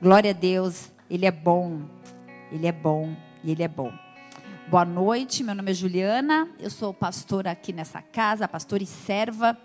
[0.00, 1.80] Glória a Deus, Ele é bom,
[2.52, 3.90] Ele é bom e Ele é bom.
[4.68, 9.56] Boa noite, meu nome é Juliana, eu sou pastora aqui nessa casa, pastora e serva,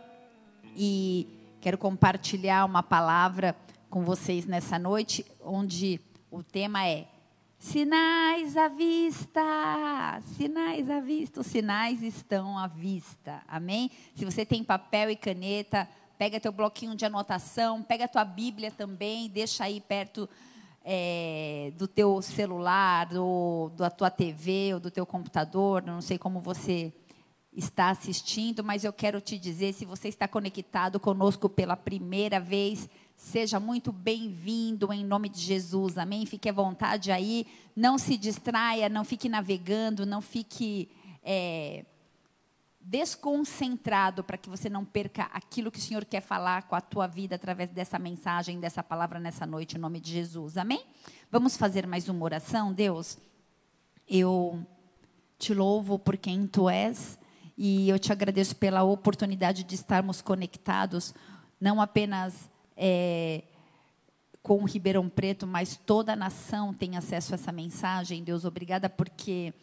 [0.74, 1.28] e
[1.60, 3.54] quero compartilhar uma palavra
[3.90, 6.00] com vocês nessa noite, onde
[6.32, 7.08] o tema é
[7.60, 10.22] Sinais à vista!
[10.38, 13.92] Sinais à vista, os sinais estão à vista, amém?
[14.16, 15.90] Se você tem papel e caneta,
[16.22, 20.30] pega teu bloquinho de anotação, pega tua Bíblia também, deixa aí perto
[20.86, 26.40] é, do teu celular, do, da tua TV ou do teu computador, não sei como
[26.40, 26.94] você
[27.52, 32.88] está assistindo, mas eu quero te dizer, se você está conectado conosco pela primeira vez,
[33.24, 36.26] Seja muito bem-vindo em nome de Jesus, amém?
[36.26, 37.46] Fique à vontade aí,
[37.76, 40.90] não se distraia, não fique navegando, não fique
[41.24, 41.86] é,
[42.84, 47.08] desconcentrado para que você não perca aquilo que o Senhor quer falar com a tua
[47.08, 50.84] vida através dessa mensagem, dessa palavra nessa noite, em nome de Jesus, amém?
[51.30, 53.18] Vamos fazer mais uma oração, Deus?
[54.08, 54.66] Eu
[55.38, 57.20] te louvo por quem tu és
[57.58, 61.14] e eu te agradeço pela oportunidade de estarmos conectados,
[61.60, 63.44] não apenas é,
[64.42, 68.24] com o Ribeirão Preto, mas toda a nação tem acesso a essa mensagem.
[68.24, 69.54] Deus, obrigada porque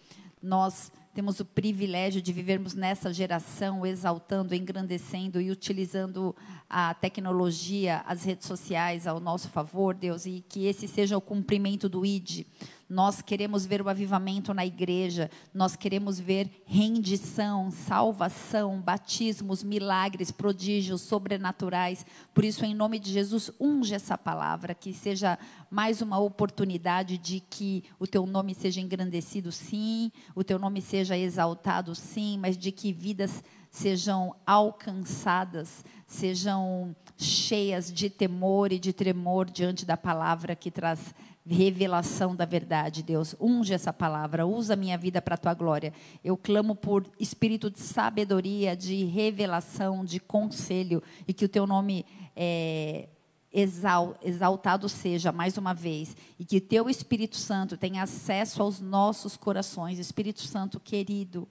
[0.40, 6.32] nós temos o privilégio de vivermos nessa geração, exaltando, engrandecendo e utilizando
[6.70, 11.88] a tecnologia, as redes sociais ao nosso favor, Deus, e que esse seja o cumprimento
[11.88, 12.46] do ID.
[12.88, 21.02] Nós queremos ver o avivamento na igreja, nós queremos ver rendição, salvação, batismos, milagres, prodígios
[21.02, 22.06] sobrenaturais.
[22.32, 25.38] Por isso, em nome de Jesus, unge essa palavra, que seja
[25.70, 31.16] mais uma oportunidade de que o teu nome seja engrandecido, sim, o teu nome seja
[31.16, 39.50] exaltado, sim, mas de que vidas sejam alcançadas, sejam cheias de temor e de tremor
[39.50, 41.14] diante da palavra que traz
[41.48, 43.34] revelação da verdade, Deus.
[43.40, 45.92] Unge essa palavra, usa a minha vida para a tua glória.
[46.22, 52.04] Eu clamo por espírito de sabedoria, de revelação, de conselho, e que o teu nome
[52.36, 53.08] é,
[53.52, 59.98] exaltado seja mais uma vez, e que teu Espírito Santo tenha acesso aos nossos corações.
[59.98, 61.48] Espírito Santo querido,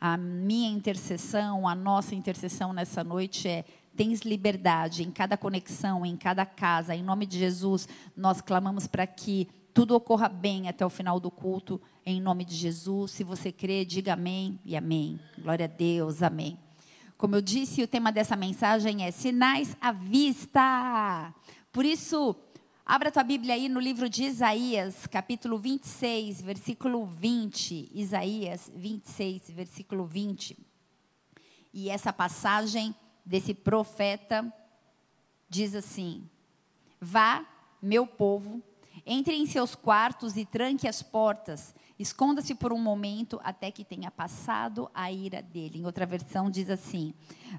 [0.00, 3.64] a minha intercessão, a nossa intercessão nessa noite é
[3.98, 6.94] tens liberdade em cada conexão, em cada casa.
[6.94, 11.32] Em nome de Jesus, nós clamamos para que tudo ocorra bem até o final do
[11.32, 11.80] culto.
[12.06, 15.18] Em nome de Jesus, se você crê, diga amém e amém.
[15.36, 16.56] Glória a Deus, amém.
[17.16, 21.34] Como eu disse, o tema dessa mensagem é sinais à vista.
[21.72, 22.36] Por isso,
[22.86, 27.90] abra tua Bíblia aí no livro de Isaías, capítulo 26, versículo 20.
[27.92, 30.56] Isaías 26, versículo 20.
[31.74, 32.94] E essa passagem
[33.28, 34.50] desse profeta
[35.48, 36.28] diz assim:
[37.00, 37.46] Vá,
[37.80, 38.62] meu povo,
[39.06, 44.10] entre em seus quartos e tranque as portas, esconda-se por um momento até que tenha
[44.10, 45.78] passado a ira dele.
[45.78, 47.12] Em outra versão diz assim: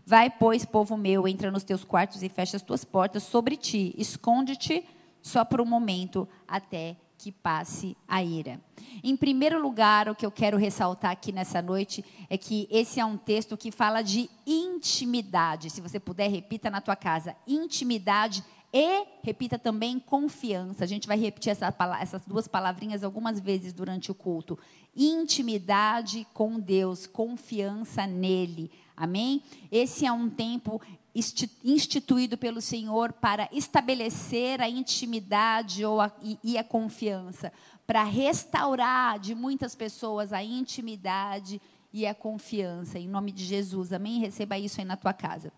[0.06, 3.94] Vai, pois, povo meu, entra nos teus quartos e fecha as tuas portas sobre ti,
[3.97, 4.84] esconde-te
[5.22, 8.62] só por um momento até que passe a ira.
[9.03, 13.06] Em primeiro lugar, o que eu quero ressaltar aqui nessa noite é que esse é
[13.06, 15.69] um texto que fala de intimidade.
[15.69, 18.41] Se você puder, repita na tua casa: intimidade
[18.72, 20.85] e repita também confiança.
[20.85, 24.57] A gente vai repetir essa, essas duas palavrinhas algumas vezes durante o culto.
[24.96, 28.72] Intimidade com Deus, confiança nele.
[28.96, 29.44] Amém?
[29.72, 30.81] Esse é um tempo
[31.63, 37.52] instituído pelo Senhor para estabelecer a intimidade ou a, e, e a confiança,
[37.85, 43.00] para restaurar de muitas pessoas a intimidade e a confiança.
[43.00, 44.19] Em nome de Jesus, amém?
[44.19, 45.52] Receba isso aí na tua casa.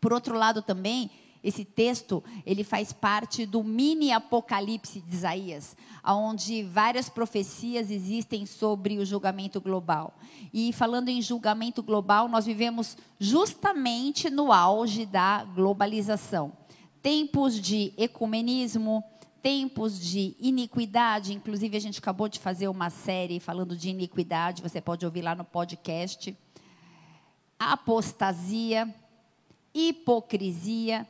[0.00, 1.10] Por outro lado também,
[1.46, 8.98] esse texto, ele faz parte do mini apocalipse de Isaías, onde várias profecias existem sobre
[8.98, 10.18] o julgamento global.
[10.52, 16.52] E falando em julgamento global, nós vivemos justamente no auge da globalização.
[17.00, 19.04] Tempos de ecumenismo,
[19.40, 24.80] tempos de iniquidade, inclusive a gente acabou de fazer uma série falando de iniquidade, você
[24.80, 26.36] pode ouvir lá no podcast.
[27.56, 28.92] Apostasia,
[29.72, 31.06] hipocrisia,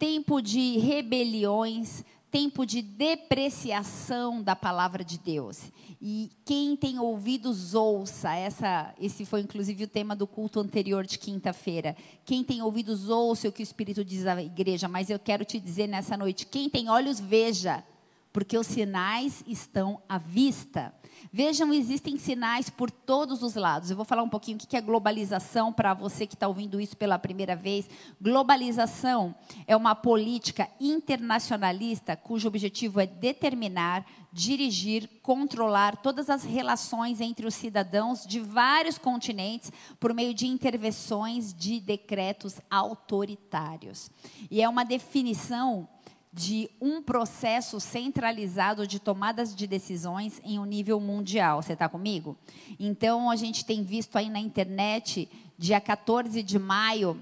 [0.00, 5.70] tempo de rebeliões, tempo de depreciação da palavra de Deus.
[6.00, 8.34] E quem tem ouvidos, ouça.
[8.34, 11.94] Essa, esse foi inclusive o tema do culto anterior de quinta-feira.
[12.24, 14.88] Quem tem ouvidos, ouça o que o Espírito diz à igreja.
[14.88, 17.84] Mas eu quero te dizer nessa noite: quem tem olhos, veja.
[18.32, 20.94] Porque os sinais estão à vista.
[21.32, 23.90] Vejam, existem sinais por todos os lados.
[23.90, 26.96] Eu vou falar um pouquinho o que é globalização para você que está ouvindo isso
[26.96, 27.88] pela primeira vez.
[28.20, 29.34] Globalização
[29.66, 37.54] é uma política internacionalista cujo objetivo é determinar, dirigir, controlar todas as relações entre os
[37.54, 44.10] cidadãos de vários continentes por meio de intervenções de decretos autoritários.
[44.50, 45.88] E é uma definição
[46.32, 51.60] de um processo centralizado de tomadas de decisões em um nível mundial.
[51.60, 52.36] Você está comigo?
[52.78, 55.28] Então, a gente tem visto aí na internet,
[55.58, 57.20] dia 14 de maio,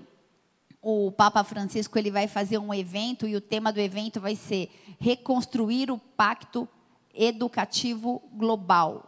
[0.80, 4.70] o Papa Francisco ele vai fazer um evento e o tema do evento vai ser
[5.00, 6.68] reconstruir o pacto
[7.14, 9.04] educativo global.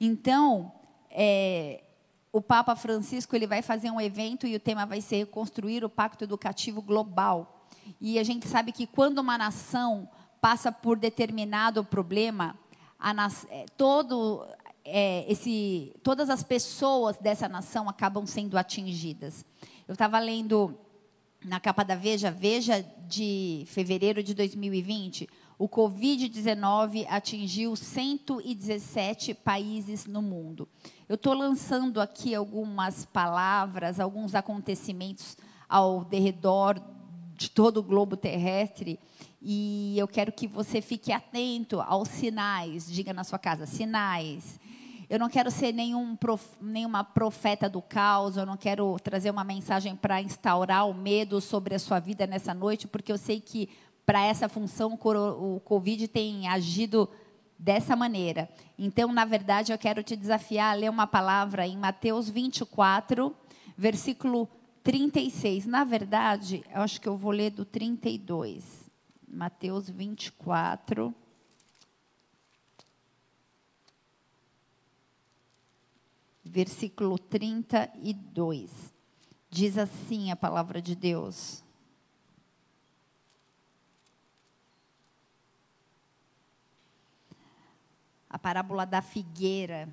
[0.00, 0.72] Então,
[1.12, 1.82] é,
[2.32, 5.88] o Papa Francisco ele vai fazer um evento e o tema vai ser construir o
[5.88, 7.68] pacto educativo global.
[8.00, 10.08] E a gente sabe que quando uma nação
[10.40, 12.58] passa por determinado problema,
[13.50, 14.46] é, todo
[14.84, 19.44] é, esse, todas as pessoas dessa nação acabam sendo atingidas.
[19.86, 20.76] Eu estava lendo
[21.44, 30.20] na capa da Veja, Veja de fevereiro de 2020, o Covid-19 atingiu 117 países no
[30.20, 30.68] mundo.
[31.08, 35.36] Eu estou lançando aqui algumas palavras, alguns acontecimentos
[35.68, 36.80] ao redor
[37.34, 38.98] de todo o globo terrestre.
[39.40, 42.90] E eu quero que você fique atento aos sinais.
[42.90, 44.60] Diga na sua casa, sinais.
[45.12, 49.44] Eu não quero ser nenhum prof, nenhuma profeta do caos, eu não quero trazer uma
[49.44, 53.68] mensagem para instaurar o medo sobre a sua vida nessa noite, porque eu sei que
[54.04, 57.08] para essa função o Covid tem agido
[57.58, 58.48] dessa maneira.
[58.78, 63.34] Então, na verdade, eu quero te desafiar a ler uma palavra em Mateus 24,
[63.76, 64.48] versículo
[64.82, 65.66] 36.
[65.66, 68.90] Na verdade, eu acho que eu vou ler do 32.
[69.28, 71.14] Mateus 24.
[76.44, 78.92] Versículo 32.
[79.48, 81.61] Diz assim a palavra de Deus.
[88.32, 89.86] A parábola da figueira.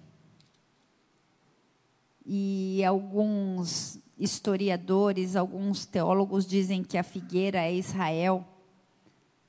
[2.25, 8.47] E alguns historiadores, alguns teólogos dizem que a figueira é Israel,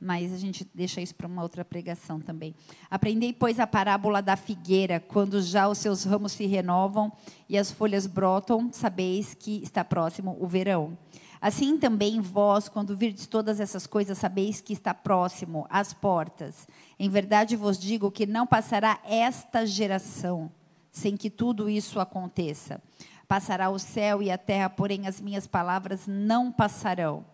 [0.01, 2.55] mas a gente deixa isso para uma outra pregação também.
[2.91, 7.13] Aprendei, pois, a parábola da figueira, quando já os seus ramos se renovam
[7.49, 10.97] e as folhas brotam, sabeis que está próximo o verão.
[11.41, 16.69] Assim também vós, quando virdes todas essas coisas, sabeis que está próximo às portas.
[16.99, 20.51] Em verdade vos digo que não passará esta geração
[20.93, 22.83] sem que tudo isso aconteça.
[23.27, 27.25] Passará o céu e a terra, porém as minhas palavras não passarão.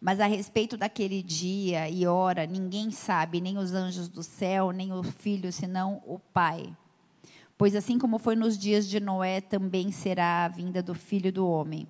[0.00, 4.92] Mas a respeito daquele dia e hora, ninguém sabe, nem os anjos do céu, nem
[4.92, 6.76] o filho, senão o Pai.
[7.56, 11.48] Pois assim como foi nos dias de Noé, também será a vinda do filho do
[11.48, 11.86] homem.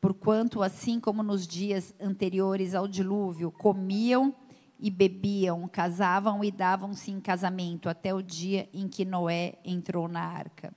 [0.00, 4.34] Porquanto, assim como nos dias anteriores ao dilúvio, comiam
[4.78, 10.22] e bebiam, casavam e davam-se em casamento, até o dia em que Noé entrou na
[10.22, 10.72] arca.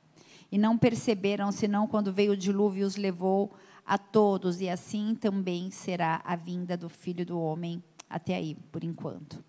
[0.51, 3.53] E não perceberam, senão quando veio o dilúvio e os levou
[3.85, 8.83] a todos, e assim também será a vinda do Filho do Homem, até aí, por
[8.83, 9.43] enquanto.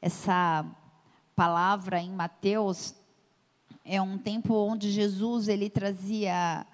[0.00, 0.64] Essa
[1.36, 2.94] palavra em Mateus
[3.84, 6.66] é um tempo onde Jesus ele trazia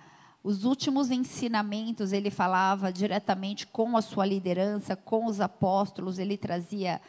[0.43, 7.01] os últimos ensinamentos, ele falava diretamente com a sua liderança, com os apóstolos, ele trazia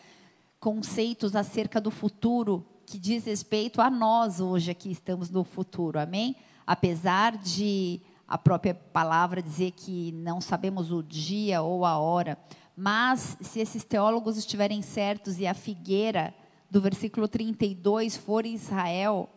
[0.59, 5.97] conceitos acerca do futuro que diz respeito a nós hoje aqui estamos no futuro.
[5.97, 6.35] Amém?
[6.67, 12.37] Apesar de a própria palavra dizer que não sabemos o dia ou a hora,
[12.75, 16.33] mas se esses teólogos estiverem certos e a figueira
[16.69, 19.29] do versículo 32 for Israel,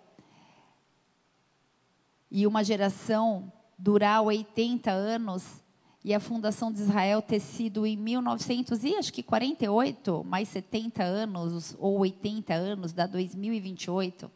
[2.31, 5.63] e uma geração durar 80 anos
[6.05, 11.03] e a fundação de Israel ter sido em 1900 e acho que 48, mais 70
[11.03, 14.31] anos ou 80 anos, dá 2028.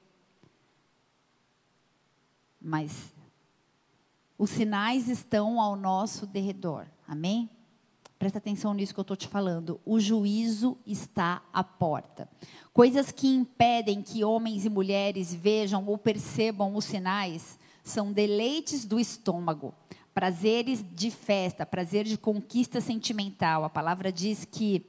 [2.60, 3.14] Mas
[4.38, 6.86] os sinais estão ao nosso derredor.
[7.06, 7.50] Amém?
[8.18, 9.80] Presta atenção nisso que eu estou te falando.
[9.84, 12.28] O juízo está à porta.
[12.72, 19.00] Coisas que impedem que homens e mulheres vejam ou percebam os sinais são deleites do
[19.00, 19.74] estômago,
[20.14, 23.64] prazeres de festa, prazer de conquista sentimental.
[23.64, 24.84] A palavra diz que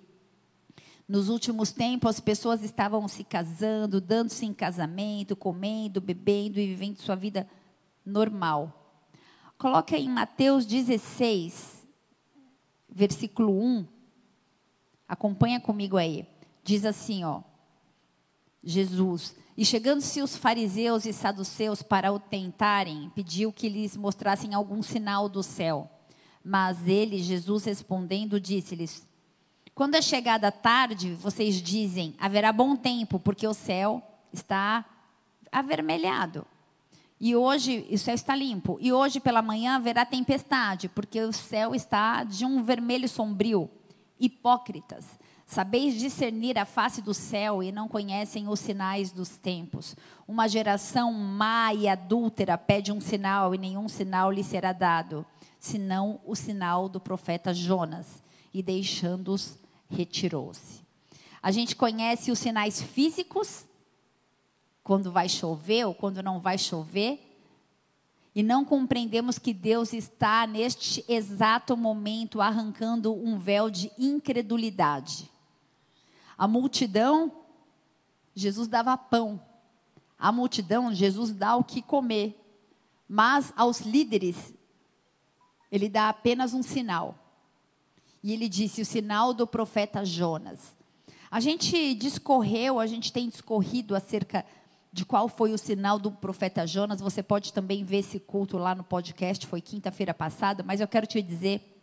[1.08, 6.98] nos últimos tempos as pessoas estavam se casando, dando-se em casamento, comendo, bebendo e vivendo
[6.98, 7.50] sua vida
[8.06, 8.75] normal.
[9.58, 11.88] Coloca em Mateus 16,
[12.88, 13.88] versículo 1.
[15.08, 16.27] Acompanha comigo aí.
[16.63, 17.41] Diz assim, ó.
[18.63, 19.36] Jesus.
[19.60, 25.28] E chegando-se os fariseus e saduceus para o tentarem, pediu que lhes mostrassem algum sinal
[25.28, 25.92] do céu.
[26.42, 29.06] Mas ele, Jesus respondendo, disse-lhes:
[29.75, 34.01] Quando é chegada a tarde, vocês dizem: haverá bom tempo, porque o céu
[34.32, 34.86] está
[35.51, 36.48] avermelhado.
[37.20, 38.78] E hoje o céu está limpo.
[38.80, 43.70] E hoje pela manhã haverá tempestade, porque o céu está de um vermelho sombrio.
[44.18, 45.18] Hipócritas,
[45.50, 49.96] sabeis discernir a face do céu e não conhecem os sinais dos tempos.
[50.27, 55.25] Uma geração má e adúltera pede um sinal e nenhum sinal lhe será dado,
[55.60, 58.22] senão o sinal do profeta Jonas.
[58.53, 59.58] E deixando-os,
[59.89, 60.82] retirou-se.
[61.41, 63.65] A gente conhece os sinais físicos
[64.84, 67.25] quando vai chover ou quando não vai chover.
[68.36, 75.27] E não compreendemos que Deus está neste exato momento arrancando um véu de incredulidade.
[76.39, 77.34] A multidão,
[78.34, 79.41] Jesus dava pão.
[80.17, 82.39] A multidão, Jesus dá o que comer.
[83.10, 84.53] Mas aos líderes,
[85.69, 87.13] ele dá apenas um sinal.
[88.24, 90.77] E ele disse: o sinal do profeta Jonas.
[91.29, 94.46] A gente discorreu, a gente tem discorrido acerca
[94.93, 97.01] de qual foi o sinal do profeta Jonas.
[97.01, 101.05] Você pode também ver esse culto lá no podcast, foi quinta-feira passada, mas eu quero
[101.05, 101.78] te dizer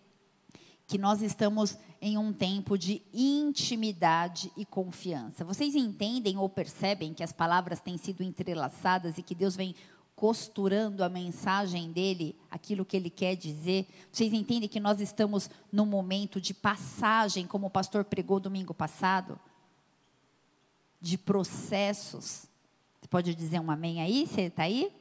[0.86, 5.44] que nós estamos em um tempo de intimidade e confiança.
[5.44, 9.74] Vocês entendem ou percebem que as palavras têm sido entrelaçadas e que Deus vem
[10.14, 13.86] costurando a mensagem dele, aquilo que ele quer dizer?
[14.10, 19.38] Vocês entendem que nós estamos num momento de passagem, como o pastor pregou domingo passado?
[21.00, 22.48] De processos
[23.06, 24.26] você pode dizer um amém aí?
[24.26, 24.92] Você está aí?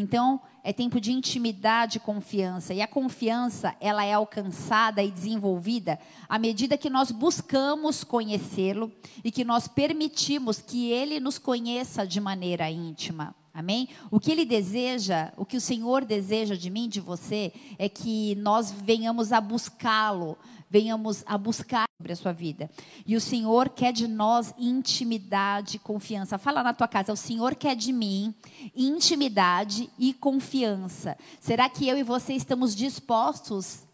[0.00, 2.72] Então, é tempo de intimidade e confiança.
[2.72, 8.92] E a confiança, ela é alcançada e desenvolvida à medida que nós buscamos conhecê-lo
[9.24, 13.34] e que nós permitimos que ele nos conheça de maneira íntima.
[13.52, 13.88] Amém?
[14.08, 18.36] O que ele deseja, o que o Senhor deseja de mim, de você, é que
[18.36, 20.38] nós venhamos a buscá-lo
[20.70, 22.70] venhamos a buscar sobre a sua vida.
[23.06, 26.38] E o Senhor quer de nós intimidade, confiança.
[26.38, 28.34] Fala na tua casa, o Senhor quer de mim
[28.74, 31.16] intimidade e confiança.
[31.40, 33.86] Será que eu e você estamos dispostos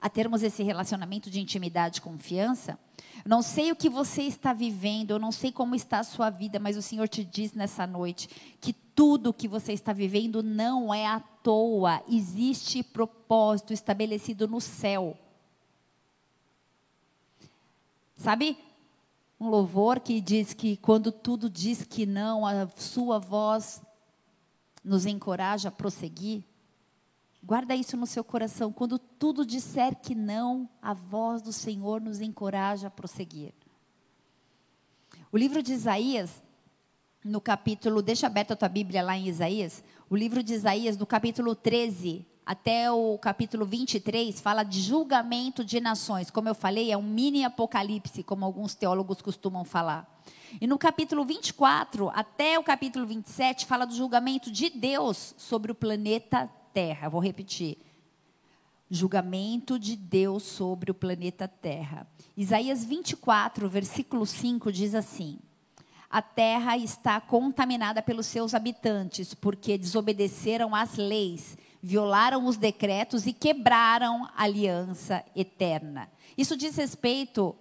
[0.00, 2.78] a termos esse relacionamento de intimidade e confiança?
[3.26, 6.60] não sei o que você está vivendo, eu não sei como está a sua vida,
[6.60, 8.28] mas o Senhor te diz nessa noite
[8.60, 15.16] que tudo que você está vivendo não é à toa, existe propósito estabelecido no céu.
[18.16, 18.58] Sabe?
[19.38, 23.82] Um louvor que diz que quando tudo diz que não, a sua voz
[24.82, 26.42] nos encoraja a prosseguir.
[27.42, 28.72] Guarda isso no seu coração.
[28.72, 33.52] Quando tudo disser que não, a voz do Senhor nos encoraja a prosseguir.
[35.30, 36.42] O livro de Isaías,
[37.22, 41.06] no capítulo, deixa aberta a tua Bíblia lá em Isaías, o livro de Isaías, no
[41.06, 46.30] capítulo 13, até o capítulo 23 fala de julgamento de nações.
[46.30, 50.08] Como eu falei, é um mini apocalipse, como alguns teólogos costumam falar.
[50.60, 55.74] E no capítulo 24 até o capítulo 27 fala do julgamento de Deus sobre o
[55.74, 57.08] planeta Terra.
[57.08, 57.78] vou repetir.
[58.88, 62.06] Julgamento de Deus sobre o planeta Terra.
[62.36, 65.40] Isaías 24, versículo 5 diz assim:
[66.08, 73.32] A terra está contaminada pelos seus habitantes, porque desobedeceram às leis violaram os decretos e
[73.32, 76.10] quebraram a aliança eterna.
[76.36, 77.54] Isso diz respeito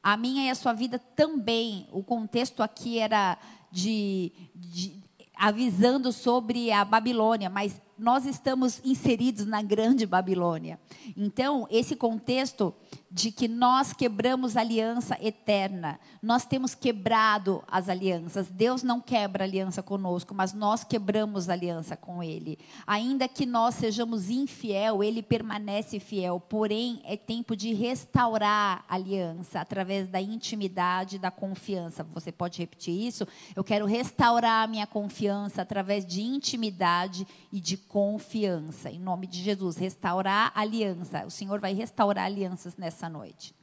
[0.00, 1.88] à minha e à sua vida também.
[1.90, 3.36] O contexto aqui era
[3.72, 5.02] de, de
[5.34, 10.78] avisando sobre a Babilônia, mas nós estamos inseridos na grande Babilônia.
[11.16, 12.74] Então, esse contexto
[13.10, 18.48] de que nós quebramos aliança eterna, nós temos quebrado as alianças.
[18.48, 22.58] Deus não quebra aliança conosco, mas nós quebramos aliança com Ele.
[22.86, 26.38] Ainda que nós sejamos infiel, Ele permanece fiel.
[26.38, 32.04] Porém, é tempo de restaurar a aliança através da intimidade, da confiança.
[32.12, 33.26] Você pode repetir isso?
[33.56, 38.90] Eu quero restaurar a minha confiança através de intimidade e de confiança.
[38.90, 41.24] Em nome de Jesus, restaurar a aliança.
[41.26, 43.54] O Senhor vai restaurar alianças nessa noite.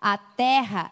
[0.00, 0.90] A terra,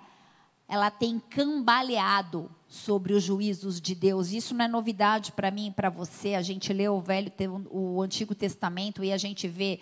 [0.68, 4.32] ela tem cambaleado sobre os juízos de Deus.
[4.32, 6.34] Isso não é novidade para mim e para você.
[6.34, 7.32] A gente lê o velho,
[7.70, 9.80] o Antigo Testamento e a gente vê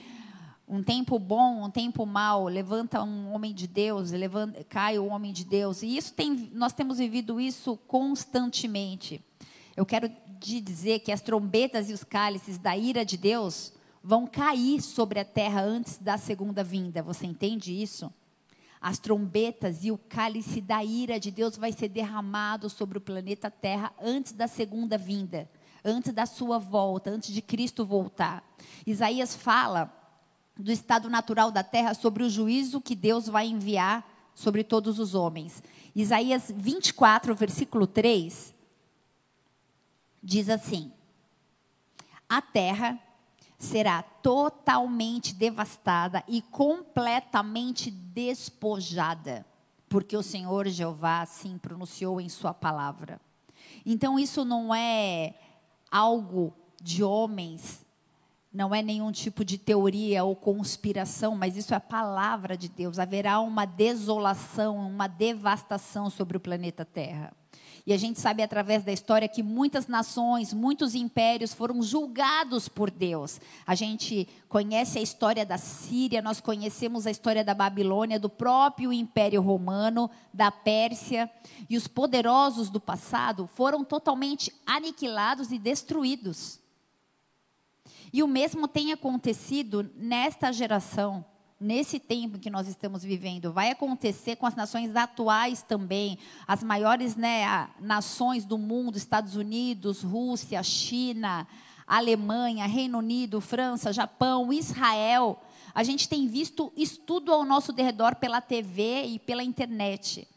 [0.69, 5.33] um tempo bom, um tempo mau, levanta um homem de Deus, levanta, cai o homem
[5.33, 5.83] de Deus.
[5.83, 9.23] E isso tem, nós temos vivido isso constantemente.
[9.76, 10.11] Eu quero
[10.41, 15.21] te dizer que as trombetas e os cálices da ira de Deus vão cair sobre
[15.21, 17.02] a terra antes da segunda vinda.
[17.02, 18.12] Você entende isso?
[18.81, 23.49] As trombetas e o cálice da ira de Deus vai ser derramado sobre o planeta
[23.49, 25.49] Terra antes da segunda vinda,
[25.85, 28.45] antes da sua volta, antes de Cristo voltar.
[28.85, 29.97] Isaías fala
[30.59, 35.14] do estado natural da terra sobre o juízo que Deus vai enviar sobre todos os
[35.14, 35.62] homens.
[35.95, 38.52] Isaías 24, versículo 3,
[40.23, 40.93] diz assim:
[42.29, 42.99] A terra
[43.59, 49.47] será totalmente devastada e completamente despojada,
[49.88, 53.21] porque o Senhor Jeová assim pronunciou em Sua palavra.
[53.85, 55.35] Então, isso não é
[55.91, 57.87] algo de homens,
[58.52, 62.99] não é nenhum tipo de teoria ou conspiração, mas isso é a palavra de Deus.
[62.99, 67.33] Haverá uma desolação, uma devastação sobre o planeta Terra.
[67.85, 72.91] E a gente sabe através da história que muitas nações, muitos impérios foram julgados por
[72.91, 73.41] Deus.
[73.67, 78.93] A gente conhece a história da Síria, nós conhecemos a história da Babilônia, do próprio
[78.93, 81.29] Império Romano, da Pérsia.
[81.69, 86.61] E os poderosos do passado foram totalmente aniquilados e destruídos.
[88.12, 91.25] E o mesmo tem acontecido nesta geração
[91.62, 97.16] nesse tempo que nós estamos vivendo, vai acontecer com as nações atuais também, as maiores
[97.16, 101.47] né, nações do mundo, Estados Unidos, Rússia, China,
[101.87, 105.40] Alemanha, Reino Unido, França, Japão, Israel.
[105.75, 110.28] A gente tem visto isso tudo ao nosso derredor pela TV e pela internet.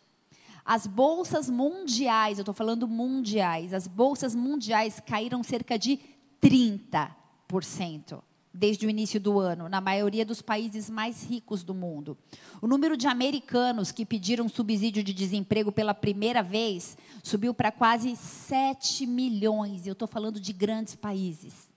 [0.64, 6.00] As bolsas mundiais, eu estou falando mundiais, as bolsas mundiais caíram cerca de
[6.42, 8.22] 30%
[8.56, 12.18] desde o início do ano, na maioria dos países mais ricos do mundo.
[12.62, 18.16] O número de americanos que pediram subsídio de desemprego pela primeira vez subiu para quase
[18.16, 19.86] 7 milhões.
[19.86, 21.70] Eu estou falando de grandes países.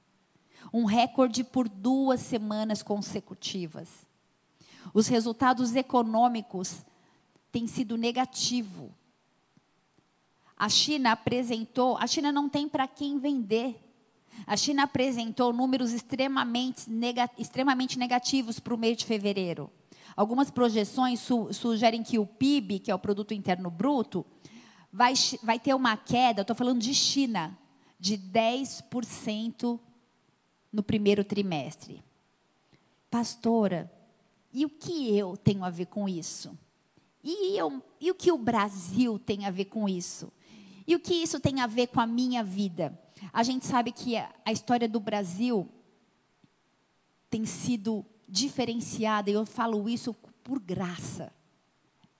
[0.72, 4.06] Um recorde por duas semanas consecutivas.
[4.94, 6.84] Os resultados econômicos
[7.50, 8.90] têm sido negativos.
[10.56, 13.87] A China apresentou, a China não tem para quem vender
[14.46, 19.70] a China apresentou números extremamente, nega, extremamente negativos para o mês de fevereiro.
[20.16, 24.26] Algumas projeções su, sugerem que o PIB, que é o Produto Interno Bruto,
[24.92, 27.56] vai, vai ter uma queda, estou falando de China,
[28.00, 29.78] de 10%
[30.72, 32.02] no primeiro trimestre.
[33.10, 33.90] Pastora,
[34.52, 36.56] e o que eu tenho a ver com isso?
[37.22, 40.32] E, eu, e o que o Brasil tem a ver com isso?
[40.86, 42.98] E o que isso tem a ver com a minha vida?
[43.32, 45.68] A gente sabe que a história do Brasil
[47.30, 51.32] tem sido diferenciada, e eu falo isso por graça,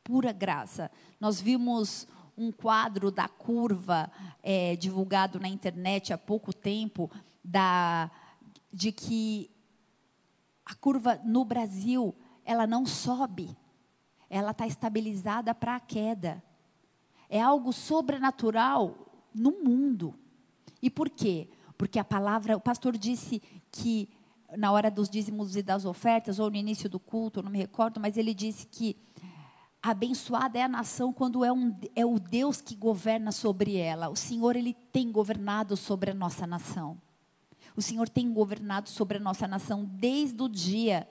[0.03, 0.91] pura graça.
[1.21, 2.07] Nós vimos
[2.37, 4.11] um quadro da curva
[4.43, 7.11] é, divulgado na internet há pouco tempo,
[7.43, 8.11] da,
[8.73, 9.51] de que
[10.65, 13.57] a curva no Brasil ela não sobe,
[14.31, 16.43] ela está estabilizada para a queda.
[17.29, 20.15] É algo sobrenatural no mundo.
[20.83, 21.49] E por quê?
[21.77, 24.09] Porque a palavra, o pastor disse que
[24.57, 28.01] na hora dos dízimos e das ofertas, ou no início do culto, não me recordo,
[28.01, 28.97] mas ele disse que
[29.83, 34.09] abençoada é a nação quando é, um, é o Deus que governa sobre ela.
[34.09, 37.01] O Senhor, Ele tem governado sobre a nossa nação.
[37.77, 41.09] O Senhor tem governado sobre a nossa nação desde o dia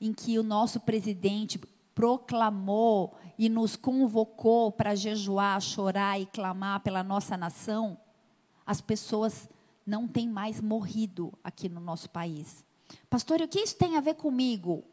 [0.00, 1.58] em que o nosso presidente
[1.94, 7.98] proclamou e nos convocou para jejuar, chorar e clamar pela nossa nação
[8.66, 9.48] as pessoas
[9.86, 12.64] não têm mais morrido aqui no nosso país.
[13.10, 14.84] Pastor, o que isso tem a ver comigo?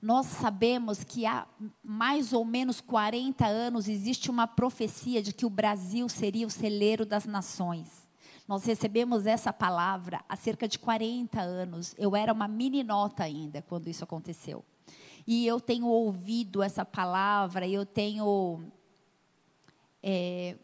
[0.00, 1.46] Nós sabemos que há
[1.82, 7.04] mais ou menos 40 anos existe uma profecia de que o Brasil seria o celeiro
[7.04, 8.08] das nações.
[8.48, 11.94] Nós recebemos essa palavra há cerca de 40 anos.
[11.98, 14.64] Eu era uma meninota ainda quando isso aconteceu.
[15.26, 18.64] E eu tenho ouvido essa palavra, eu tenho
[20.02, 20.56] é,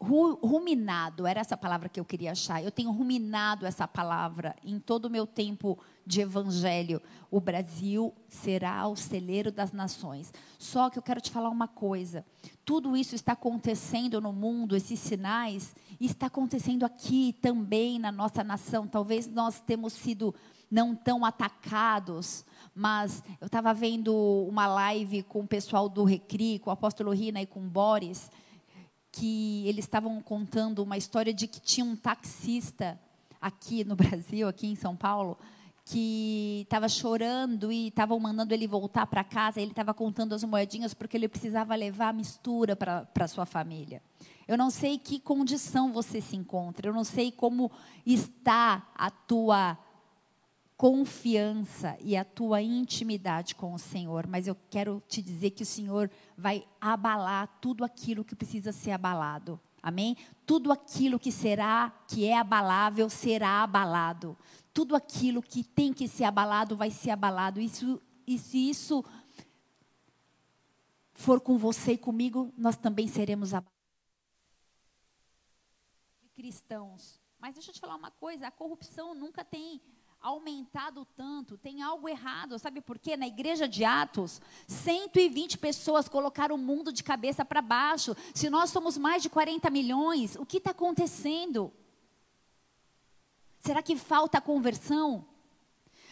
[0.00, 2.64] ruminado, era essa palavra que eu queria achar.
[2.64, 7.02] Eu tenho ruminado essa palavra em todo o meu tempo de evangelho.
[7.30, 10.32] O Brasil será o celeiro das nações.
[10.58, 12.24] Só que eu quero te falar uma coisa.
[12.64, 18.86] Tudo isso está acontecendo no mundo, esses sinais, está acontecendo aqui também na nossa nação.
[18.86, 20.34] Talvez nós temos sido
[20.70, 24.14] não tão atacados, mas eu estava vendo
[24.48, 28.30] uma live com o pessoal do Recri, com o apóstolo Rina e com o Boris,
[29.12, 32.98] que eles estavam contando uma história de que tinha um taxista
[33.40, 35.38] aqui no Brasil, aqui em São Paulo,
[35.84, 39.60] que estava chorando e estavam mandando ele voltar para casa.
[39.60, 44.02] Ele estava contando as moedinhas porque ele precisava levar mistura para sua família.
[44.46, 46.88] Eu não sei que condição você se encontra.
[46.88, 47.70] Eu não sei como
[48.04, 49.76] está a tua
[50.80, 55.66] confiança e a tua intimidade com o Senhor, mas eu quero te dizer que o
[55.66, 59.60] Senhor vai abalar tudo aquilo que precisa ser abalado.
[59.82, 60.16] Amém?
[60.46, 64.34] Tudo aquilo que será, que é abalável, será abalado.
[64.72, 67.60] Tudo aquilo que tem que ser abalado vai ser abalado.
[67.60, 69.04] Isso, e se isso
[71.12, 73.78] for com você e comigo, nós também seremos abalados.
[76.34, 77.20] Cristãos.
[77.38, 79.78] Mas deixa eu te falar uma coisa: a corrupção nunca tem
[80.20, 82.58] aumentado tanto, tem algo errado.
[82.58, 83.16] Sabe por quê?
[83.16, 88.14] Na igreja de Atos, 120 pessoas colocaram o mundo de cabeça para baixo.
[88.34, 91.72] Se nós somos mais de 40 milhões, o que está acontecendo?
[93.60, 95.24] Será que falta conversão?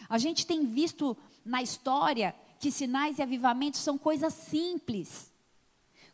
[0.07, 5.31] A gente tem visto na história que sinais e avivamentos são coisas simples.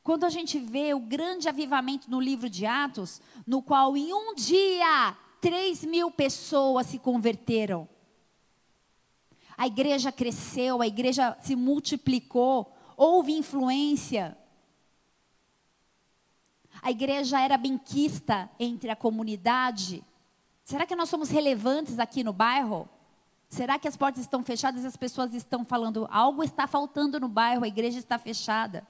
[0.04, 4.36] Quando a gente vê o grande avivamento no livro de Atos, no qual em um
[4.36, 7.88] dia 3 mil pessoas se converteram.
[9.56, 14.36] A igreja cresceu, a igreja se multiplicou, houve influência.
[16.82, 20.04] A igreja era benquista entre a comunidade.
[20.64, 22.90] Será que nós somos relevantes aqui no bairro?
[23.48, 27.28] Será que as portas estão fechadas e as pessoas estão falando algo está faltando no
[27.28, 28.84] bairro, a igreja está fechada?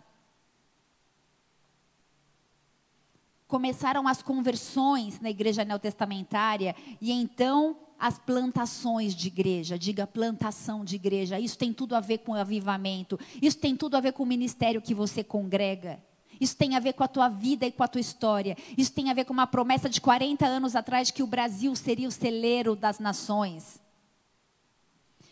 [3.48, 10.96] Começaram as conversões na igreja neotestamentária e então as plantações de igreja, diga plantação de
[10.96, 11.40] igreja.
[11.40, 13.20] Isso tem tudo a ver com o avivamento.
[13.42, 16.04] Isso tem tudo a ver com o ministério que você congrega.
[16.40, 18.58] Isso tem a ver com a tua vida e com a tua história.
[18.78, 21.74] Isso tem a ver com uma promessa de 40 anos atrás de que o Brasil
[21.76, 23.82] seria o celeiro das nações.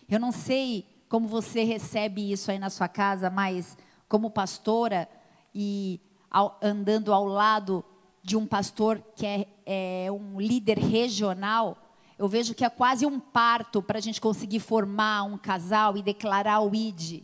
[0.08, 5.10] Eu não sei como você recebe isso aí na sua casa, mas como pastora
[5.54, 5.99] e
[6.32, 7.84] ao, andando ao lado
[8.23, 11.77] de um pastor que é, é um líder regional,
[12.17, 16.01] eu vejo que é quase um parto para a gente conseguir formar um casal e
[16.01, 17.23] declarar o ID.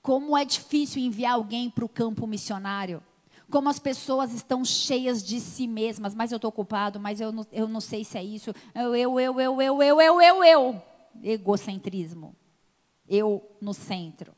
[0.00, 3.02] Como é difícil enviar alguém para o campo missionário.
[3.50, 6.14] Como as pessoas estão cheias de si mesmas.
[6.14, 8.52] Mas eu estou ocupado, mas eu não, eu não sei se é isso.
[8.74, 10.82] Eu, eu, eu, eu, eu, eu, eu, eu, eu.
[11.22, 12.34] Egocentrismo.
[13.08, 14.34] Eu no centro.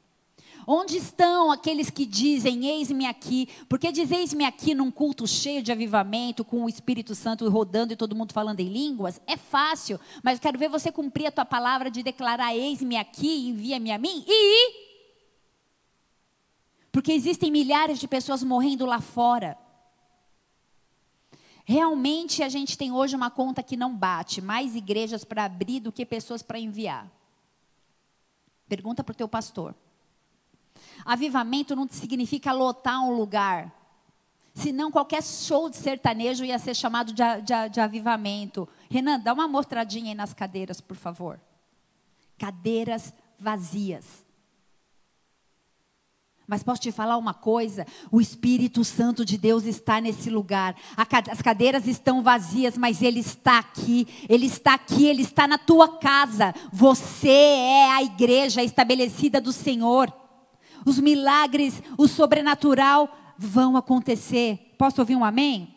[0.66, 3.48] Onde estão aqueles que dizem, eis-me aqui?
[3.68, 7.96] Porque dizer eis-me aqui num culto cheio de avivamento, com o Espírito Santo rodando e
[7.96, 10.00] todo mundo falando em línguas, é fácil.
[10.22, 13.98] Mas eu quero ver você cumprir a tua palavra de declarar, eis-me aqui, envia-me a
[13.98, 14.84] mim e ir.
[16.90, 19.58] Porque existem milhares de pessoas morrendo lá fora.
[21.64, 25.90] Realmente a gente tem hoje uma conta que não bate, mais igrejas para abrir do
[25.90, 27.10] que pessoas para enviar.
[28.68, 29.74] Pergunta para o teu pastor.
[31.04, 33.72] Avivamento não significa lotar um lugar.
[34.54, 38.68] Senão qualquer show de sertanejo ia ser chamado de, de, de avivamento.
[38.88, 41.40] Renan, dá uma mostradinha aí nas cadeiras, por favor.
[42.38, 44.24] Cadeiras vazias.
[46.46, 47.86] Mas posso te falar uma coisa?
[48.12, 50.76] O Espírito Santo de Deus está nesse lugar.
[51.30, 54.06] As cadeiras estão vazias, mas Ele está aqui.
[54.28, 56.54] Ele está aqui, Ele está na tua casa.
[56.72, 60.12] Você é a igreja estabelecida do Senhor
[60.84, 64.74] os milagres, o sobrenatural vão acontecer.
[64.78, 65.74] Posso ouvir um amém?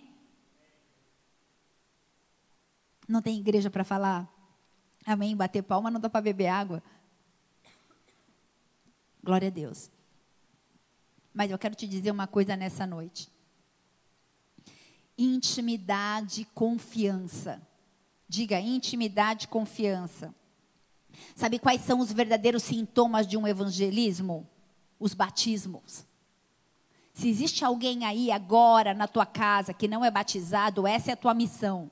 [3.08, 4.28] Não tem igreja para falar?
[5.06, 5.36] Amém?
[5.36, 6.84] Bater palma não dá para beber água.
[9.24, 9.90] Glória a Deus.
[11.34, 13.30] Mas eu quero te dizer uma coisa nessa noite.
[15.18, 17.62] Intimidade, confiança.
[18.28, 20.36] Diga intimidade, confiança.
[21.36, 24.48] Sabe quais são os verdadeiros sintomas de um evangelismo?
[25.00, 26.06] Os batismos.
[27.14, 31.18] Se existe alguém aí agora na tua casa que não é batizado, essa é a
[31.18, 31.90] tua missão.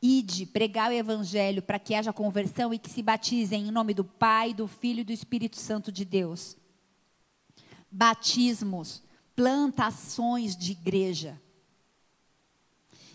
[0.00, 4.04] Ide, pregar o evangelho para que haja conversão e que se batizem em nome do
[4.04, 6.56] Pai, do Filho e do Espírito Santo de Deus.
[7.90, 9.02] Batismos,
[9.36, 11.40] plantações de igreja.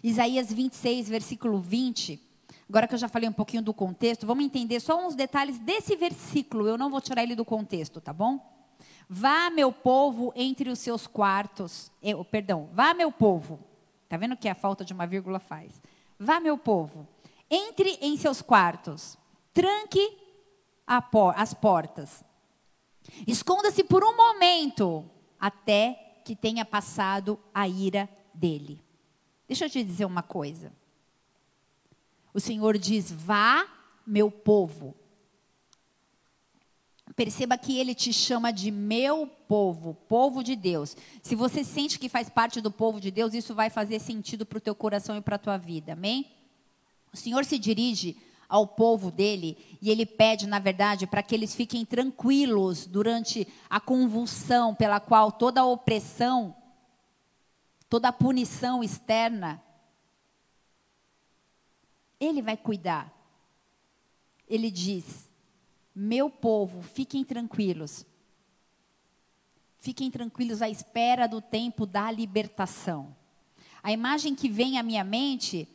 [0.03, 2.28] Isaías 26, versículo 20
[2.69, 5.95] Agora que eu já falei um pouquinho do contexto, vamos entender só uns detalhes desse
[5.95, 6.67] versículo.
[6.67, 8.39] Eu não vou tirar ele do contexto, tá bom?
[9.09, 11.91] Vá, meu povo, entre os seus quartos.
[11.99, 13.59] Eu, perdão, vá, meu povo.
[14.07, 15.81] Tá vendo que a falta de uma vírgula faz?
[16.19, 17.07] Vá, meu povo,
[17.49, 19.17] entre em seus quartos,
[19.51, 20.15] tranque
[21.11, 22.23] por, as portas.
[23.25, 28.79] Esconda-se por um momento até que tenha passado a ira dele.
[29.47, 30.71] Deixa eu te dizer uma coisa.
[32.33, 33.67] O Senhor diz: Vá,
[34.05, 34.95] meu povo.
[37.15, 40.95] Perceba que ele te chama de meu povo, povo de Deus.
[41.21, 44.57] Se você sente que faz parte do povo de Deus, isso vai fazer sentido para
[44.57, 46.31] o teu coração e para a tua vida, amém?
[47.11, 48.15] O Senhor se dirige
[48.47, 53.79] ao povo dele e ele pede, na verdade, para que eles fiquem tranquilos durante a
[53.79, 56.55] convulsão pela qual toda a opressão,
[57.89, 59.61] toda a punição externa,
[62.19, 63.13] ele vai cuidar.
[64.47, 65.29] Ele diz:
[65.95, 68.05] meu povo, fiquem tranquilos.
[69.79, 73.15] Fiquem tranquilos à espera do tempo da libertação.
[73.81, 75.67] A imagem que vem à minha mente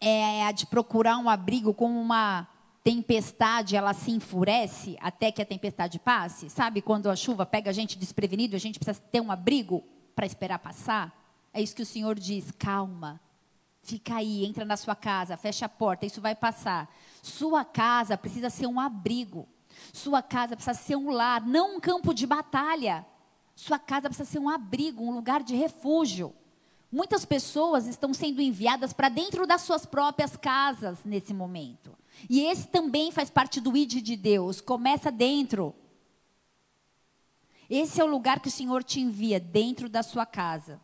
[0.00, 2.46] é a de procurar um abrigo como uma
[2.84, 6.50] tempestade, ela se enfurece até que a tempestade passe.
[6.50, 10.26] Sabe quando a chuva pega a gente desprevenido, a gente precisa ter um abrigo para
[10.26, 11.16] esperar passar?
[11.54, 13.20] É isso que o Senhor diz: calma,
[13.82, 16.88] fica aí, entra na sua casa, fecha a porta, isso vai passar.
[17.22, 19.48] Sua casa precisa ser um abrigo.
[19.92, 23.04] Sua casa precisa ser um lar, não um campo de batalha.
[23.54, 26.32] Sua casa precisa ser um abrigo, um lugar de refúgio.
[26.90, 31.96] Muitas pessoas estão sendo enviadas para dentro das suas próprias casas nesse momento.
[32.28, 34.60] E esse também faz parte do ID de Deus.
[34.60, 35.74] Começa dentro.
[37.68, 40.80] Esse é o lugar que o Senhor te envia, dentro da sua casa.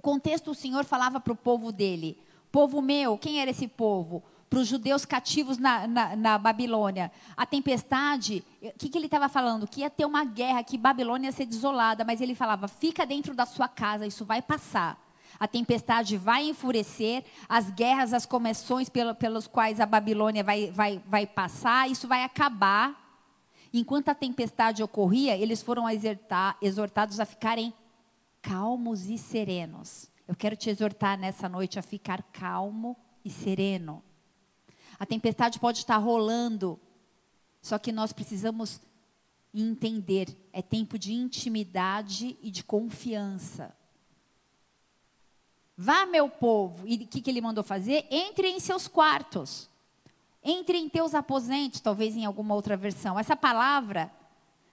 [0.00, 2.18] Contexto, o Senhor falava para o povo dele:
[2.50, 4.22] Povo meu, quem era esse povo?
[4.50, 7.12] para os judeus cativos na, na, na Babilônia.
[7.36, 9.68] A tempestade, o que, que ele estava falando?
[9.68, 13.32] Que ia ter uma guerra, que Babilônia ia ser desolada, mas ele falava: fica dentro
[13.32, 15.00] da sua casa, isso vai passar.
[15.38, 21.00] A tempestade vai enfurecer, as guerras, as comissões pelo, pelos quais a Babilônia vai, vai,
[21.06, 23.08] vai passar, isso vai acabar.
[23.72, 25.84] Enquanto a tempestade ocorria, eles foram
[26.60, 27.72] exortados a ficarem
[28.42, 30.10] calmos e serenos.
[30.26, 34.02] Eu quero te exortar nessa noite a ficar calmo e sereno.
[34.98, 36.78] A tempestade pode estar rolando,
[37.60, 38.80] só que nós precisamos
[39.52, 43.74] entender: é tempo de intimidade e de confiança.
[45.76, 48.06] Vá, meu povo, e o que, que ele mandou fazer?
[48.10, 49.68] Entre em seus quartos,
[50.44, 53.18] entre em teus aposentos, talvez em alguma outra versão.
[53.18, 54.12] Essa palavra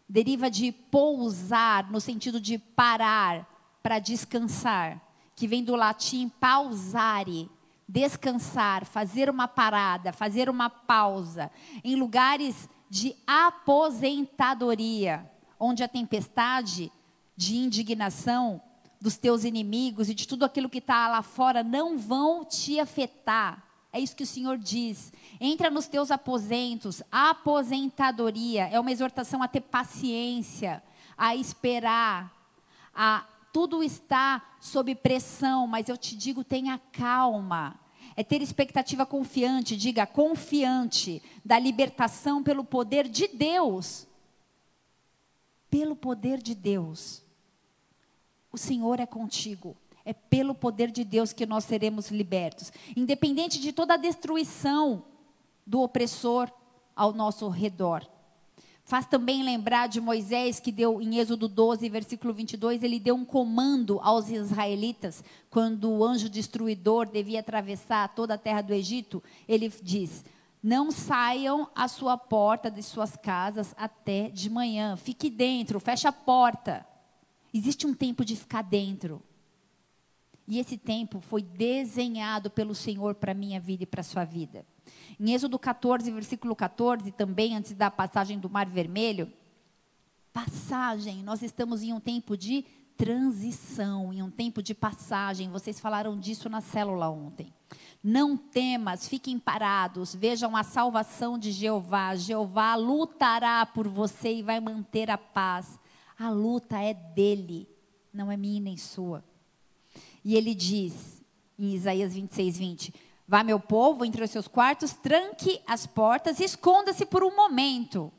[0.07, 3.56] deriva de pousar, no sentido de parar,
[3.87, 4.99] para descansar,
[5.33, 7.49] que vem do latim pausare,
[7.87, 11.49] descansar, fazer uma parada, fazer uma pausa,
[11.85, 15.25] em lugares de aposentadoria,
[15.57, 16.91] onde a tempestade
[17.33, 18.61] de indignação
[18.99, 23.63] dos teus inimigos e de tudo aquilo que está lá fora não vão te afetar.
[23.93, 25.13] É isso que o Senhor diz.
[25.39, 27.01] Entra nos teus aposentos.
[27.09, 30.83] aposentadoria é uma exortação a ter paciência,
[31.17, 32.33] a esperar,
[32.93, 33.23] a
[33.57, 37.79] tudo está sob pressão, mas eu te digo, tenha calma.
[38.15, 44.05] É ter expectativa confiante, diga confiante, da libertação pelo poder de Deus.
[45.71, 47.23] Pelo poder de Deus.
[48.51, 49.75] O Senhor é contigo.
[50.05, 52.71] É pelo poder de Deus que nós seremos libertos.
[52.95, 55.03] Independente de toda a destruição
[55.65, 56.51] do opressor
[56.95, 58.07] ao nosso redor.
[58.87, 63.25] Faz também lembrar de Moisés, que deu em Êxodo 12, versículo 22, ele deu um
[63.25, 69.21] comando aos israelitas, quando o anjo destruidor devia atravessar toda a terra do Egito.
[69.45, 70.23] Ele diz:
[70.63, 74.95] Não saiam à sua porta de suas casas até de manhã.
[74.95, 76.87] Fique dentro, feche a porta.
[77.53, 79.21] Existe um tempo de ficar dentro.
[80.47, 84.65] E esse tempo foi desenhado pelo Senhor para a minha vida e para sua vida.
[85.19, 89.31] Em Êxodo 14, versículo 14, também antes da passagem do Mar Vermelho,
[90.31, 92.63] passagem, nós estamos em um tempo de
[92.95, 95.49] transição, em um tempo de passagem.
[95.49, 97.51] Vocês falaram disso na célula ontem.
[98.03, 102.15] Não temas, fiquem parados, vejam a salvação de Jeová.
[102.15, 105.79] Jeová lutará por você e vai manter a paz.
[106.17, 107.67] A luta é dele,
[108.13, 109.23] não é minha nem sua.
[110.23, 111.23] E ele diz,
[111.57, 112.93] em Isaías 26, 20:
[113.27, 118.11] Vá, meu povo, entre os seus quartos, tranque as portas e esconda-se por um momento.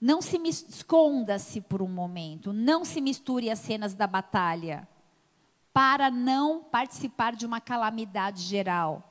[0.00, 2.50] Não se esconda-se por um momento.
[2.50, 4.88] Não se misture às cenas da batalha.
[5.70, 9.04] Para não participar de uma calamidade geral.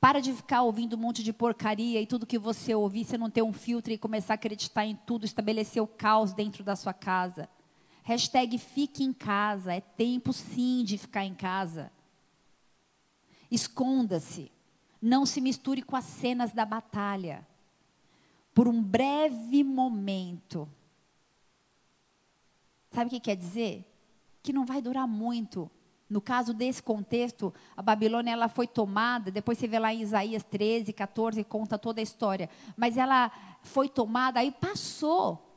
[0.00, 3.30] Para de ficar ouvindo um monte de porcaria e tudo que você ouvir, você não
[3.30, 6.92] ter um filtro e começar a acreditar em tudo, estabelecer o caos dentro da sua
[6.92, 7.48] casa.
[8.02, 9.74] Hashtag fique em casa.
[9.74, 11.90] É tempo sim de ficar em casa.
[13.50, 14.50] Esconda-se.
[15.00, 17.46] Não se misture com as cenas da batalha.
[18.54, 20.68] Por um breve momento.
[22.90, 23.84] Sabe o que quer dizer?
[24.42, 25.70] Que não vai durar muito
[26.08, 30.44] No caso desse contexto, a Babilônia ela foi tomada, depois você vê lá em Isaías
[30.44, 32.50] 13, 14, conta toda a história.
[32.76, 35.53] Mas ela foi tomada, aí passou.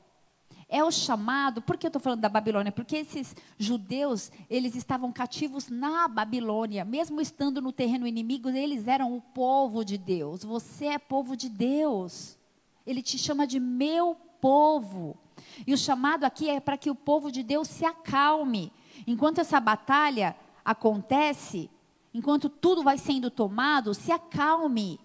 [0.70, 2.74] É o chamado, por que eu estou falando da Babilônia?
[2.74, 9.16] Porque esses judeus, eles estavam cativos na Babilônia, mesmo estando no terreno inimigo, eles eram
[9.16, 10.44] o povo de Deus.
[10.44, 12.38] Você é povo de Deus.
[12.86, 15.18] Ele te chama de meu povo.
[15.66, 18.74] E o chamado aqui é para que o povo de Deus se acalme.
[19.06, 21.70] Enquanto essa batalha acontece,
[22.14, 25.00] enquanto tudo vai sendo tomado, se acalme.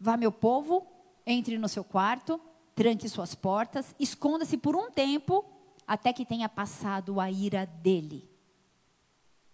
[0.00, 0.91] Vá, meu povo,
[1.26, 2.40] entre no seu quarto,
[2.74, 5.44] tranque suas portas, esconda-se por um tempo,
[5.86, 8.28] até que tenha passado a ira dele.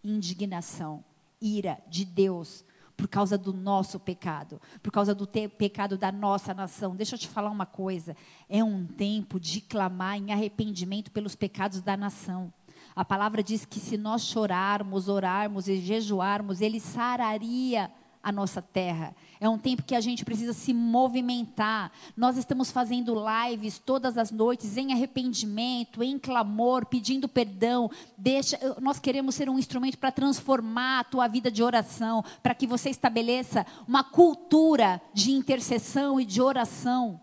[0.03, 1.05] Indignação,
[1.41, 2.65] ira de Deus
[2.97, 6.97] por causa do nosso pecado, por causa do pecado da nossa nação.
[6.97, 8.17] Deixa eu te falar uma coisa:
[8.49, 12.53] é um tempo de clamar em arrependimento pelos pecados da nação.
[12.95, 17.91] A palavra diz que se nós chorarmos, orarmos e jejuarmos, Ele sararia
[18.29, 19.15] a nossa terra.
[19.41, 21.91] É um tempo que a gente precisa se movimentar.
[22.17, 27.91] Nós estamos fazendo lives todas as noites em arrependimento, em clamor, pedindo perdão.
[28.17, 32.67] Deixa, nós queremos ser um instrumento para transformar a tua vida de oração, para que
[32.67, 37.21] você estabeleça uma cultura de intercessão e de oração.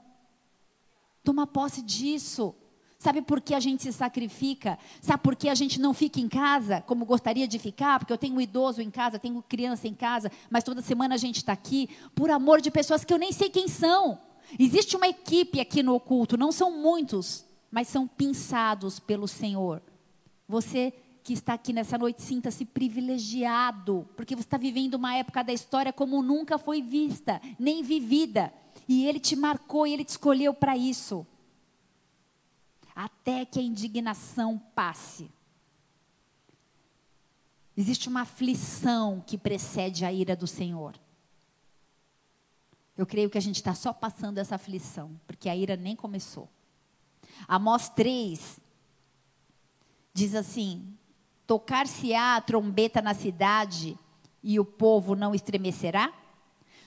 [1.23, 2.55] Toma posse disso.
[3.05, 4.79] Sabe por que a gente se sacrifica?
[4.99, 7.99] Sabe por que a gente não fica em casa como gostaria de ficar?
[7.99, 11.17] Porque eu tenho um idoso em casa, tenho criança em casa, mas toda semana a
[11.19, 14.17] gente está aqui por amor de pessoas que eu nem sei quem são.
[14.57, 19.83] Existe uma equipe aqui no oculto, não são muitos, mas são pinçados pelo Senhor.
[20.47, 20.91] Você
[21.23, 25.93] que está aqui nessa noite, sinta-se privilegiado, porque você está vivendo uma época da história
[25.93, 28.51] como nunca foi vista, nem vivida.
[28.89, 31.23] E Ele te marcou e Ele te escolheu para isso
[32.95, 35.29] até que a indignação passe.
[37.75, 40.97] Existe uma aflição que precede a ira do Senhor.
[42.97, 46.49] Eu creio que a gente está só passando essa aflição, porque a ira nem começou.
[47.45, 48.61] Amós 3
[50.13, 50.97] diz assim:
[51.45, 53.99] Tocar-se-á a trombeta na cidade
[54.41, 56.13] e o povo não estremecerá?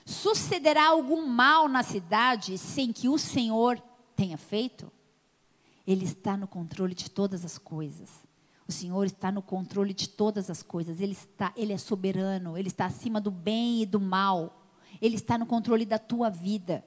[0.03, 3.79] Sucederá algum mal na cidade sem que o Senhor
[4.15, 4.91] tenha feito?
[5.89, 8.11] Ele está no controle de todas as coisas.
[8.67, 11.01] O Senhor está no controle de todas as coisas.
[11.01, 14.67] Ele está, ele é soberano, ele está acima do bem e do mal.
[15.01, 16.85] Ele está no controle da tua vida.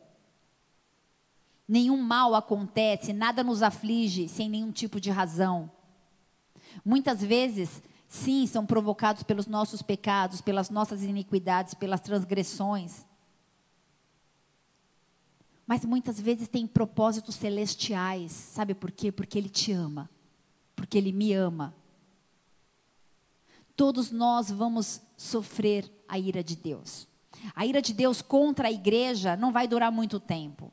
[1.67, 5.69] Nenhum mal acontece, nada nos aflige sem nenhum tipo de razão.
[6.85, 13.05] Muitas vezes, sim, são provocados pelos nossos pecados, pelas nossas iniquidades, pelas transgressões
[15.67, 18.33] mas muitas vezes tem propósitos celestiais.
[18.33, 19.13] Sabe por quê?
[19.13, 20.11] Porque Ele te ama.
[20.75, 21.75] Porque Ele me ama.
[23.77, 27.09] Todos nós vamos sofrer a ira de Deus.
[27.55, 30.73] A ira de Deus contra a igreja não vai durar muito tempo,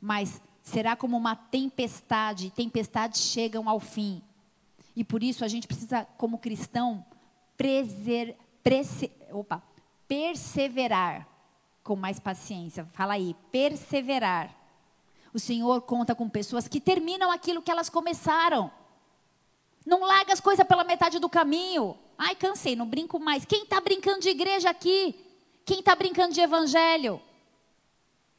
[0.00, 4.22] mas será como uma tempestade, tempestades chegam ao fim.
[4.96, 7.04] E por isso a gente precisa, como cristão,
[7.56, 9.62] preser, prese, opa,
[10.08, 11.28] perseverar
[11.88, 12.86] com mais paciência.
[12.92, 14.54] Fala aí, perseverar.
[15.32, 18.70] O Senhor conta com pessoas que terminam aquilo que elas começaram.
[19.86, 21.96] Não larga as coisas pela metade do caminho.
[22.18, 23.46] Ai, cansei, não brinco mais.
[23.46, 25.14] Quem está brincando de igreja aqui?
[25.64, 27.22] Quem está brincando de evangelho?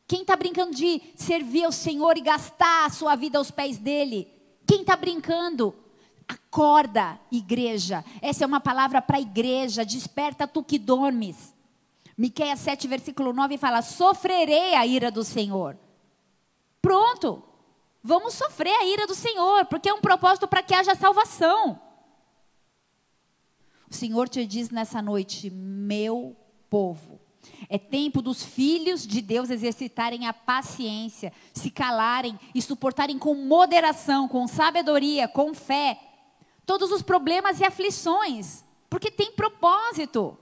[0.08, 4.32] Quem está brincando de servir ao Senhor e gastar a sua vida aos pés dele?
[4.68, 5.74] Quem está brincando?
[6.28, 8.06] Acorda, igreja.
[8.22, 9.84] Essa é uma palavra para a igreja.
[9.84, 11.58] Desperta tu que dormes.
[12.20, 15.80] Miqueias 7, versículo 9 fala: Sofrerei a ira do Senhor.
[16.82, 17.42] Pronto.
[18.04, 21.80] Vamos sofrer a ira do Senhor, porque é um propósito para que haja salvação.
[23.90, 26.36] O Senhor te diz nessa noite, meu
[26.70, 27.22] povo.
[27.70, 34.28] É tempo dos filhos de Deus exercitarem a paciência, se calarem e suportarem com moderação,
[34.28, 35.98] com sabedoria, com fé,
[36.66, 40.38] todos os problemas e aflições, porque tem propósito.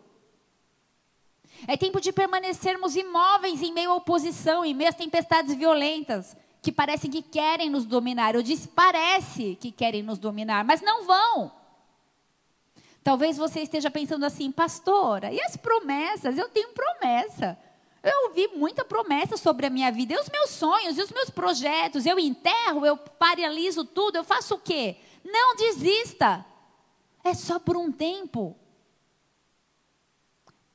[1.65, 6.71] É tempo de permanecermos imóveis em meio à oposição, em meio às tempestades violentas, que
[6.71, 8.35] parecem que querem nos dominar.
[8.35, 11.51] Eu disse parece que querem nos dominar, mas não vão.
[13.03, 16.37] Talvez você esteja pensando assim, pastora, e as promessas?
[16.37, 17.57] Eu tenho promessa.
[18.03, 21.29] Eu ouvi muita promessa sobre a minha vida, e os meus sonhos, e os meus
[21.29, 22.05] projetos.
[22.05, 24.97] Eu enterro, eu paraliso tudo, eu faço o quê?
[25.23, 26.45] Não desista.
[27.23, 28.55] É só por um tempo.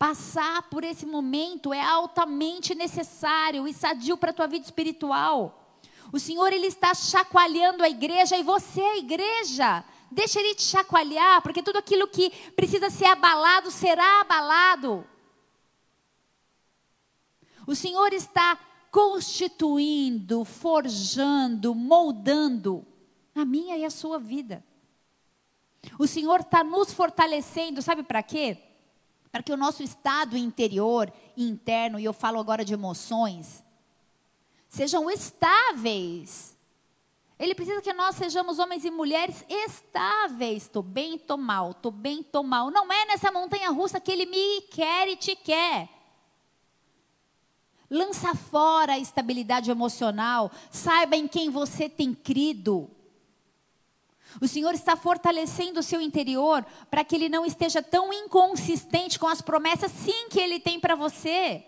[0.02, 5.78] Passar por esse momento é altamente necessário e sadio para a tua vida espiritual.
[6.12, 9.84] O Senhor ele está chacoalhando a igreja e você é a igreja.
[10.10, 15.06] Deixa ele te chacoalhar, porque tudo aquilo que precisa ser abalado será abalado.
[17.64, 18.58] O Senhor está
[18.90, 22.84] constituindo, forjando, moldando
[23.36, 24.64] a minha e a sua vida.
[25.96, 28.71] O Senhor está nos fortalecendo, sabe para quê?
[29.32, 33.64] Para que o nosso estado interior e interno, e eu falo agora de emoções,
[34.68, 36.54] sejam estáveis.
[37.38, 40.64] Ele precisa que nós sejamos homens e mulheres estáveis.
[40.64, 42.70] Estou bem, estou mal, estou bem, estou mal.
[42.70, 45.88] Não é nessa montanha russa que ele me quer e te quer.
[47.90, 50.52] Lança fora a estabilidade emocional.
[50.70, 52.88] Saiba em quem você tem crido.
[54.40, 59.26] O Senhor está fortalecendo o seu interior para que ele não esteja tão inconsistente com
[59.26, 61.64] as promessas, sim, que ele tem para você.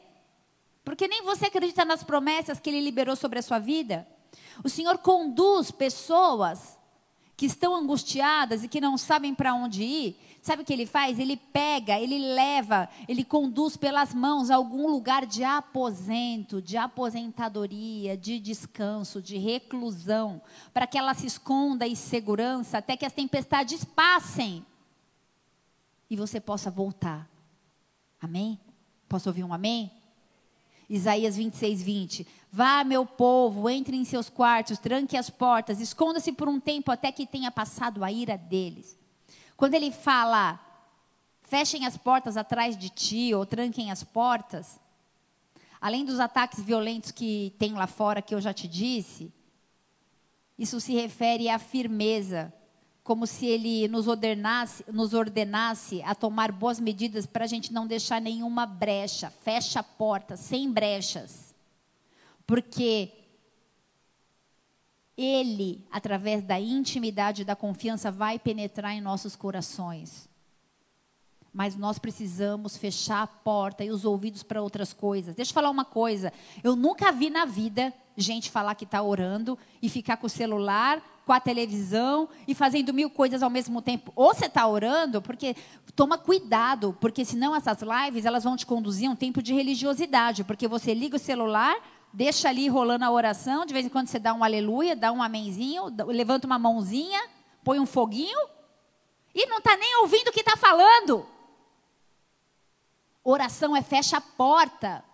[0.85, 4.07] Porque nem você acredita nas promessas que ele liberou sobre a sua vida.
[4.62, 6.79] O Senhor conduz pessoas
[7.37, 11.18] que estão angustiadas e que não sabem para onde ir Sabe o que ele faz?
[11.18, 18.14] Ele pega, ele leva, ele conduz pelas mãos a algum lugar de aposento, de aposentadoria,
[18.14, 23.86] de descanso, de reclusão, para que ela se esconda em segurança até que as tempestades
[23.86, 24.66] passem
[26.11, 27.26] e você possa voltar.
[28.20, 28.61] Amém?
[29.09, 29.90] Posso ouvir um amém?
[30.90, 32.26] Isaías 26, 20.
[32.53, 37.11] Vá, meu povo, entre em seus quartos, tranque as portas, esconda-se por um tempo até
[37.11, 39.03] que tenha passado a ira deles.
[39.57, 40.61] Quando ele fala,
[41.42, 44.80] fechem as portas atrás de ti ou tranquem as portas,
[45.80, 49.32] além dos ataques violentos que tem lá fora, que eu já te disse,
[50.59, 52.52] isso se refere à firmeza,
[53.02, 57.86] como se ele nos ordenasse, nos ordenasse a tomar boas medidas para a gente não
[57.86, 59.30] deixar nenhuma brecha.
[59.42, 61.55] Fecha a porta, sem brechas.
[62.46, 63.12] Porque
[65.17, 70.29] ele, através da intimidade e da confiança, vai penetrar em nossos corações.
[71.53, 75.37] Mas nós precisamos fechar a porta e os ouvidos para outras coisas.
[75.37, 76.33] Deixa eu falar uma coisa.
[76.65, 81.01] Eu nunca vi na vida gente falar que está orando e ficar com o celular,
[81.25, 84.12] com a televisão e fazendo mil coisas ao mesmo tempo.
[84.15, 85.57] Ou você está orando, porque
[85.95, 90.45] toma cuidado, porque senão essas lives elas vão te conduzir a um tempo de religiosidade,
[90.45, 91.77] porque você liga o celular
[92.15, 95.21] deixa ali rolando a oração, de vez em quando você dá um aleluia, dá um
[95.21, 97.21] amenzinho, levanta uma mãozinha,
[97.65, 98.39] põe um foguinho,
[99.35, 101.27] e não está nem ouvindo o que está falando.
[103.25, 105.05] Oração é fecha a porta.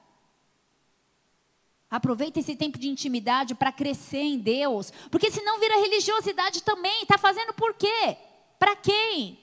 [1.90, 7.02] Aproveita esse tempo de intimidade para crescer em Deus, porque senão vira religiosidade também.
[7.02, 8.18] Está fazendo por quê?
[8.58, 9.40] Para quem?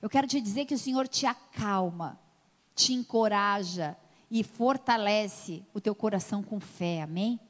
[0.00, 2.18] Eu quero te dizer que o Senhor te acalma,
[2.74, 3.94] te encoraja,
[4.30, 7.40] e fortalece o teu coração com fé, amém?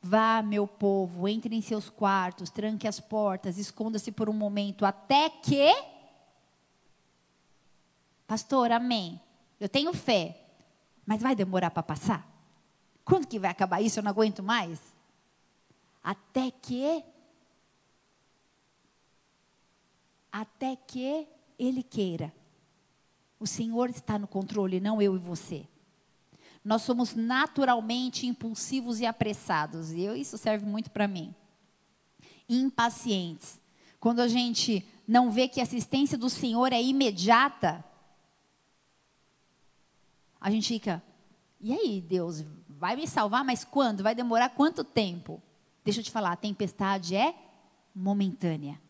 [0.00, 5.30] Vá, meu povo, entre em seus quartos, tranque as portas, esconda-se por um momento, até
[5.30, 5.72] que.
[8.26, 9.20] Pastor, amém.
[9.60, 10.36] Eu tenho fé,
[11.06, 12.28] mas vai demorar para passar?
[13.04, 14.00] Quando que vai acabar isso?
[14.00, 14.80] Eu não aguento mais.
[16.02, 17.04] Até que.
[20.32, 22.34] Até que Ele queira.
[23.42, 25.66] O Senhor está no controle, não eu e você.
[26.64, 29.90] Nós somos naturalmente impulsivos e apressados.
[29.90, 31.34] E eu, isso serve muito para mim.
[32.48, 33.60] Impacientes.
[33.98, 37.84] Quando a gente não vê que a assistência do Senhor é imediata,
[40.40, 41.02] a gente fica,
[41.60, 44.04] e aí, Deus, vai me salvar, mas quando?
[44.04, 45.42] Vai demorar quanto tempo?
[45.84, 47.34] Deixa eu te falar, a tempestade é
[47.92, 48.80] momentânea.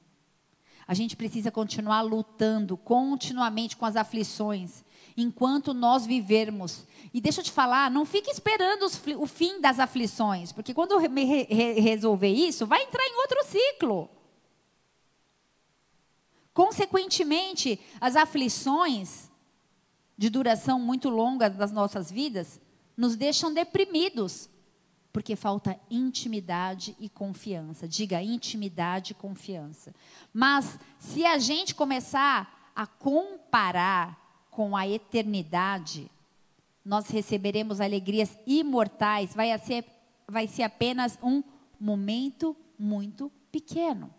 [0.93, 4.85] A gente precisa continuar lutando continuamente com as aflições,
[5.17, 6.87] enquanto nós vivermos.
[7.15, 8.85] E deixa eu te falar, não fique esperando
[9.17, 10.99] o fim das aflições, porque quando eu
[11.81, 14.11] resolver isso, vai entrar em outro ciclo.
[16.53, 19.31] Consequentemente, as aflições
[20.19, 22.61] de duração muito longa das nossas vidas
[22.95, 24.47] nos deixam deprimidos,
[25.13, 27.87] porque falta intimidade e confiança.
[27.87, 29.95] Diga intimidade e confiança.
[30.33, 36.11] Mas se a gente começar a comparar com a eternidade,
[36.85, 39.85] nós receberemos alegrias imortais, vai ser,
[40.27, 41.43] vai ser apenas um
[41.79, 44.13] momento muito pequeno.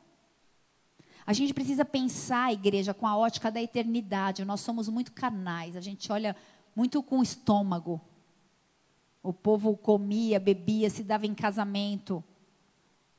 [1.25, 4.45] A gente precisa pensar, igreja, com a ótica da eternidade.
[4.45, 6.35] Nós somos muito canais, a gente olha
[6.75, 8.01] muito com o estômago.
[9.23, 12.23] O povo comia, bebia, se dava em casamento.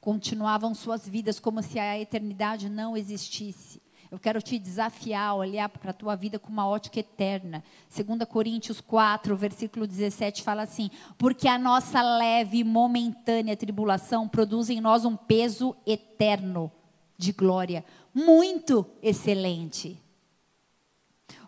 [0.01, 3.83] Continuavam suas vidas como se a eternidade não existisse.
[4.11, 7.65] Eu quero te desafiar a olhar para a tua vida com uma ótica eterna.
[7.93, 14.69] 2 Coríntios 4, versículo 17 fala assim: Porque a nossa leve e momentânea tribulação produz
[14.69, 16.71] em nós um peso eterno
[17.17, 17.85] de glória
[18.15, 20.01] muito excelente.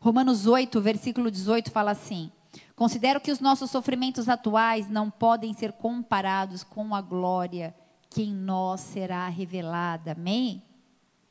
[0.01, 2.33] Romanos 8, versículo 18 fala assim:
[2.77, 7.75] Considero que os nossos sofrimentos atuais não podem ser comparados com a glória
[8.11, 10.13] que em nós será revelada.
[10.13, 10.63] Amém?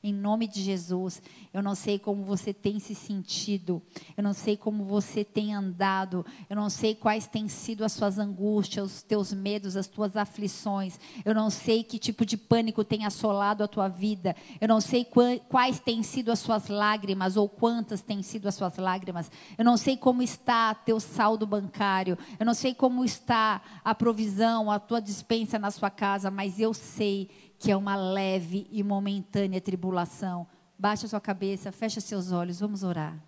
[0.07, 1.19] Em nome de Jesus,
[1.51, 3.81] eu não sei como você tem se sentido,
[4.15, 8.19] eu não sei como você tem andado, eu não sei quais têm sido as suas
[8.19, 13.03] angústias, os teus medos, as tuas aflições, eu não sei que tipo de pânico tem
[13.03, 15.07] assolado a tua vida, eu não sei
[15.49, 19.75] quais têm sido as suas lágrimas ou quantas têm sido as suas lágrimas, eu não
[19.75, 25.01] sei como está teu saldo bancário, eu não sei como está a provisão, a tua
[25.01, 27.27] dispensa na sua casa, mas eu sei
[27.65, 30.45] que é uma leve e momentânea tribulação.
[30.77, 33.19] Baixe a sua cabeça, feche seus olhos, vamos orar.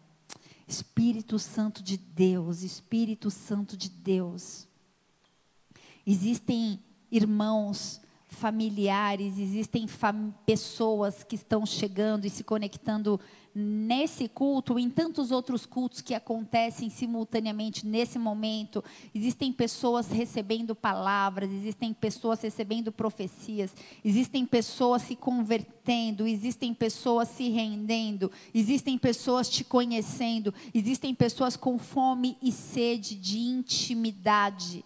[0.68, 4.68] Espírito Santo de Deus, Espírito Santo de Deus.
[6.06, 6.80] Existem
[7.12, 13.20] irmãos, familiares, existem fam pessoas que estão chegando e se conectando
[13.54, 18.84] nesse culto, em tantos outros cultos que acontecem simultaneamente nesse momento,
[19.14, 27.50] existem pessoas recebendo palavras, existem pessoas recebendo profecias, existem pessoas se convertendo, existem pessoas se
[27.50, 34.84] rendendo, existem pessoas te conhecendo, existem pessoas com fome e sede de intimidade.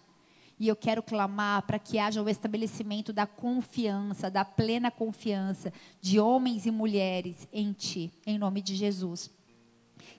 [0.62, 6.20] E eu quero clamar para que haja o estabelecimento da confiança, da plena confiança de
[6.20, 9.28] homens e mulheres em Ti, em nome de Jesus.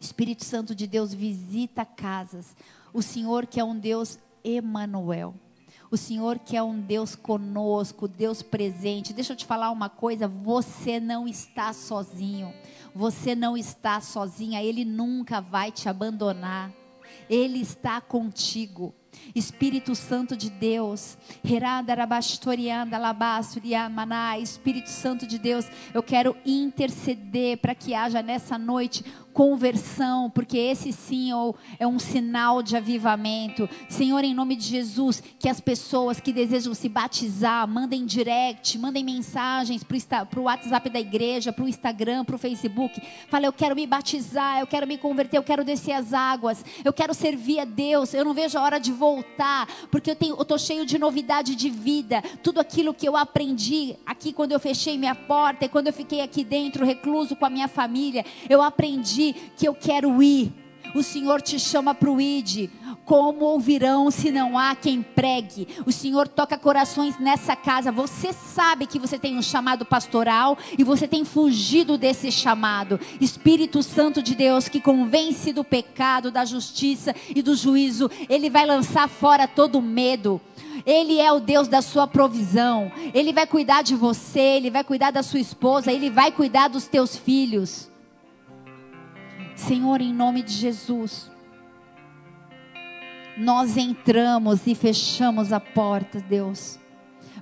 [0.02, 2.58] Espírito Santo de Deus visita casas.
[2.94, 5.34] O Senhor que é um Deus Emanuel.
[5.90, 9.14] O Senhor que é um Deus conosco, Deus presente.
[9.14, 12.54] Deixa eu te falar uma coisa, você não está sozinho.
[12.94, 16.70] Você não está sozinha, ele nunca vai te abandonar.
[17.30, 18.94] Ele está contigo.
[19.36, 21.18] Espírito Santo de Deus,
[24.40, 29.04] Espírito Santo de Deus, eu quero interceder para que haja nessa noite
[29.34, 31.32] conversão, porque esse sim
[31.80, 33.68] é um sinal de avivamento.
[33.90, 39.04] Senhor, em nome de Jesus, que as pessoas que desejam se batizar, mandem direct, mandem
[39.04, 43.02] mensagens para o WhatsApp da igreja, para o Instagram, para o Facebook.
[43.28, 46.94] Fala, eu quero me batizar, eu quero me converter, eu quero descer as águas, eu
[46.94, 50.86] quero servir a Deus, eu não vejo a hora de voltar, porque eu estou cheio
[50.86, 52.22] de novidade de vida.
[52.44, 56.22] Tudo aquilo que eu aprendi aqui quando eu fechei minha porta e quando eu fiquei
[56.22, 59.23] aqui dentro, recluso com a minha família, eu aprendi
[59.56, 60.52] que eu quero ir.
[60.94, 62.70] O Senhor te chama para o ID.
[63.04, 65.68] Como ouvirão se não há quem pregue?
[65.86, 67.92] O Senhor toca corações nessa casa.
[67.92, 73.00] Você sabe que você tem um chamado pastoral e você tem fugido desse chamado.
[73.20, 78.66] Espírito Santo de Deus que convence do pecado, da justiça e do juízo, ele vai
[78.66, 80.40] lançar fora todo medo.
[80.86, 82.92] Ele é o Deus da sua provisão.
[83.14, 86.88] Ele vai cuidar de você, ele vai cuidar da sua esposa, ele vai cuidar dos
[86.88, 87.92] teus filhos.
[89.56, 91.32] Senhor, em nome de Jesus,
[93.38, 96.80] nós entramos e fechamos a porta, Deus,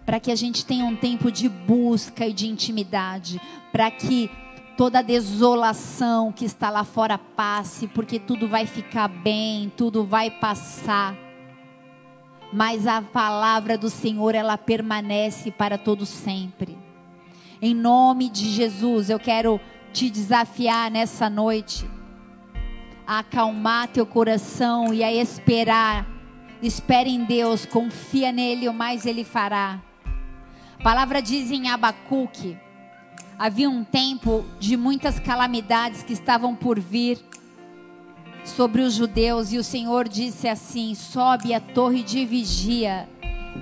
[0.05, 3.41] para que a gente tenha um tempo de busca e de intimidade,
[3.72, 4.30] para que
[4.78, 10.30] toda a desolação que está lá fora passe, porque tudo vai ficar bem, tudo vai
[10.30, 11.16] passar.
[12.53, 16.78] Mas a palavra do Senhor, ela permanece para todo sempre.
[17.62, 19.59] Em nome de Jesus, eu quero
[19.93, 21.86] te desafiar nessa noite
[23.05, 26.07] a acalmar teu coração e a esperar.
[26.61, 29.81] Espere em Deus, confia nele, o mais ele fará.
[30.79, 32.57] A palavra diz em Abacuque:
[33.37, 37.19] havia um tempo de muitas calamidades que estavam por vir
[38.43, 43.07] sobre os judeus, e o Senhor disse assim: sobe a torre de vigia.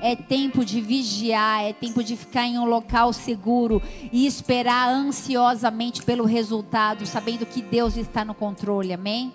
[0.01, 3.81] É tempo de vigiar, é tempo de ficar em um local seguro
[4.11, 8.93] e esperar ansiosamente pelo resultado, sabendo que Deus está no controle.
[8.93, 9.33] Amém?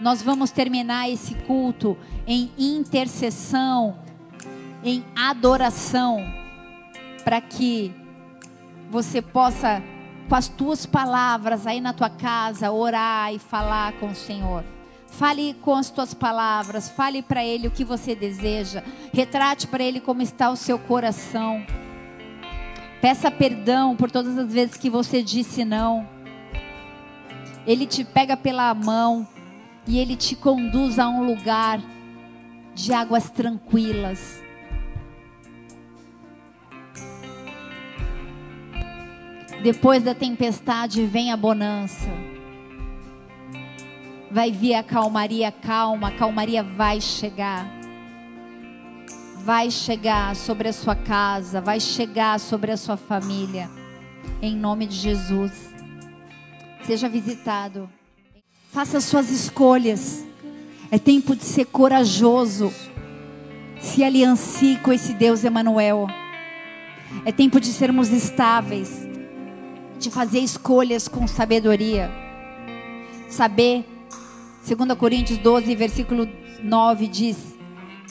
[0.00, 1.96] Nós vamos terminar esse culto
[2.26, 3.98] em intercessão,
[4.84, 6.24] em adoração,
[7.24, 7.92] para que
[8.90, 9.82] você possa,
[10.28, 14.75] com as tuas palavras aí na tua casa, orar e falar com o Senhor.
[15.16, 18.82] Fale com as tuas palavras, fale para Ele o que você deseja,
[19.14, 21.64] retrate para Ele como está o seu coração.
[23.00, 26.06] Peça perdão por todas as vezes que você disse não.
[27.66, 29.26] Ele te pega pela mão
[29.86, 31.80] e Ele te conduz a um lugar
[32.74, 34.42] de águas tranquilas.
[39.62, 42.35] Depois da tempestade vem a bonança.
[44.30, 47.66] Vai vir a calmaria, calma, a calmaria vai chegar.
[49.44, 53.70] Vai chegar sobre a sua casa, vai chegar sobre a sua família.
[54.42, 55.52] Em nome de Jesus.
[56.84, 57.88] Seja visitado.
[58.72, 60.24] Faça suas escolhas.
[60.90, 62.72] É tempo de ser corajoso.
[63.80, 66.08] Se aliancie com esse Deus Emanuel.
[67.24, 69.06] É tempo de sermos estáveis,
[69.98, 72.10] de fazer escolhas com sabedoria.
[73.28, 73.84] Saber,
[74.66, 76.28] 2 Coríntios 12, versículo
[76.60, 77.56] 9 diz: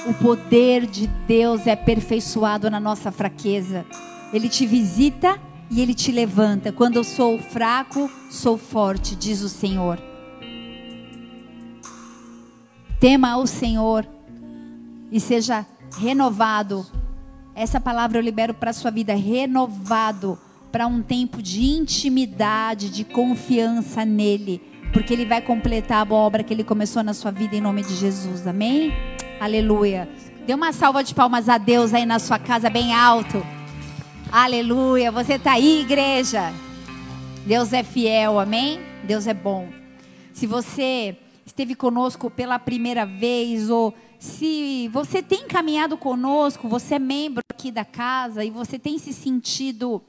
[0.08, 3.86] O poder de Deus é aperfeiçoado na nossa fraqueza.
[4.32, 5.38] Ele te visita
[5.70, 6.72] e ele te levanta.
[6.72, 10.02] Quando eu sou fraco, sou forte, diz o Senhor.
[13.02, 14.08] Tema ao Senhor
[15.12, 15.66] e seja
[15.98, 16.86] renovado.
[17.54, 20.40] Essa palavra eu libero para a sua vida, renovado
[20.72, 24.62] para um tempo de intimidade, de confiança nele,
[24.96, 27.94] porque ele vai completar a obra que ele começou na sua vida em nome de
[27.94, 28.48] Jesus.
[28.48, 28.94] Amém?
[29.42, 30.08] Aleluia.
[30.48, 33.46] Dê uma salva de palmas a Deus aí na sua casa bem alto.
[34.32, 35.12] Aleluia.
[35.12, 36.54] Você está aí, igreja?
[37.46, 38.80] Deus é fiel, amém?
[39.04, 39.68] Deus é bom.
[40.32, 47.00] Se você esteve conosco pela primeira vez, ou se você tem caminhado conosco, você é
[47.00, 50.02] membro aqui da casa e você tem se sentido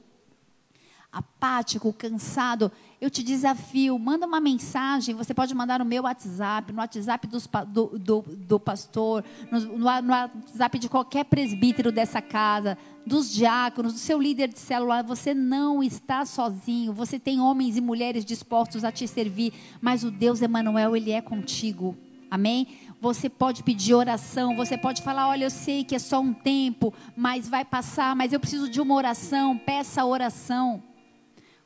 [1.17, 6.79] apático, cansado, eu te desafio, manda uma mensagem, você pode mandar no meu WhatsApp, no
[6.79, 12.77] WhatsApp dos, do, do, do, pastor, no, no, no, WhatsApp de qualquer presbítero dessa casa,
[13.07, 17.81] dos diáconos, do seu líder de célula, você não está sozinho, você tem homens e
[17.81, 21.97] mulheres dispostos a te servir, mas o Deus Emanuel, Ele é contigo,
[22.31, 22.69] amém?
[23.01, 26.93] Você pode pedir oração, você pode falar: olha, eu sei que é só um tempo,
[27.17, 30.83] mas vai passar, mas eu preciso de uma oração, peça oração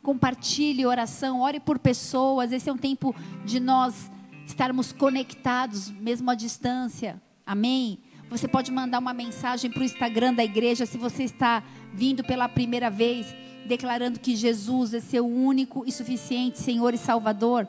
[0.02, 2.52] compartilhe oração, ore por pessoas.
[2.52, 4.10] Esse é um tempo de nós
[4.46, 7.20] estarmos conectados, mesmo à distância.
[7.46, 7.98] Amém?
[8.28, 12.48] Você pode mandar uma mensagem para o Instagram da igreja se você está vindo pela
[12.48, 13.26] primeira vez,
[13.66, 17.66] declarando que Jesus é seu único e suficiente Senhor e Salvador.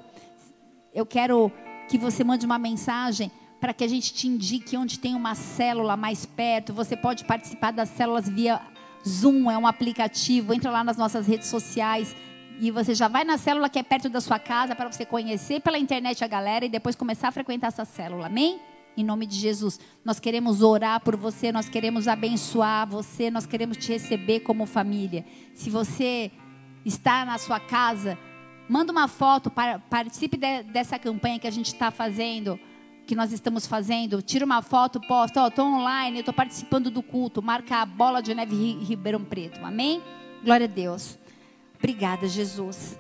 [0.94, 1.52] Eu quero
[1.90, 5.96] que você mande uma mensagem para que a gente te indique onde tem uma célula
[5.96, 6.74] mais perto.
[6.74, 8.62] Você pode participar das células via
[9.08, 12.16] Zoom é um aplicativo, entra lá nas nossas redes sociais
[12.60, 15.62] e você já vai na célula que é perto da sua casa para você conhecer
[15.62, 18.28] pela internet a galera e depois começar a frequentar essa célula.
[18.28, 18.60] Amém?
[18.96, 23.78] Em nome de Jesus, nós queremos orar por você, nós queremos abençoar você, nós queremos
[23.78, 25.26] te receber como família.
[25.56, 26.32] Se você
[26.86, 28.18] está na sua casa,
[28.70, 29.52] manda uma foto,
[29.90, 32.60] participe dessa campanha que a gente está fazendo
[33.06, 37.42] que nós estamos fazendo, tira uma foto, posta, ó, estou online, estou participando do culto,
[37.42, 40.02] marca a bola de neve Ribeirão Preto, amém?
[40.44, 41.18] Glória a Deus.
[41.78, 42.98] Obrigada, Jesus.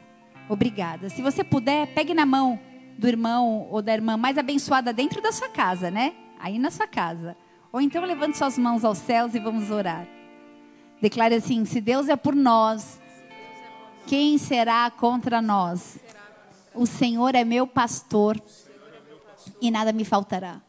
[0.49, 1.09] Obrigada.
[1.09, 2.59] Se você puder, pegue na mão
[2.97, 6.13] do irmão ou da irmã mais abençoada dentro da sua casa, né?
[6.39, 7.37] Aí na sua casa.
[7.71, 10.05] Ou então levante suas mãos aos céus e vamos orar.
[11.01, 12.99] Declare assim: se Deus é por nós,
[14.05, 15.99] quem será contra nós?
[16.73, 18.41] O Senhor é meu pastor
[19.59, 20.61] e nada me faltará.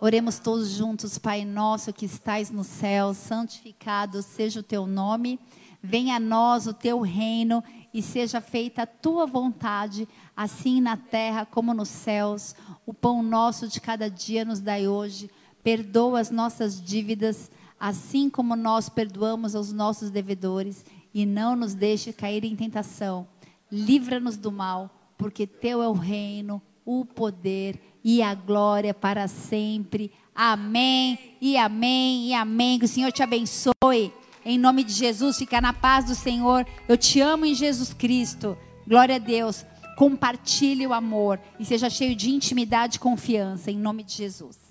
[0.00, 5.38] Oremos todos juntos, Pai nosso que estais no céu, santificado seja o teu nome,
[5.82, 11.44] venha a nós o teu reino e seja feita a tua vontade, assim na terra
[11.44, 12.54] como nos céus.
[12.86, 15.30] O pão nosso de cada dia nos dai hoje.
[15.62, 20.82] Perdoa as nossas dívidas, assim como nós perdoamos aos nossos devedores,
[21.12, 23.28] e não nos deixe cair em tentação.
[23.70, 30.10] Livra-nos do mal, porque teu é o reino, o poder e a glória para sempre.
[30.34, 32.78] Amém e amém e amém.
[32.78, 34.12] Que o Senhor te abençoe.
[34.44, 36.66] Em nome de Jesus, fica na paz do Senhor.
[36.88, 38.56] Eu te amo em Jesus Cristo.
[38.86, 39.64] Glória a Deus.
[39.96, 43.70] Compartilhe o amor e seja cheio de intimidade e confiança.
[43.70, 44.69] Em nome de Jesus.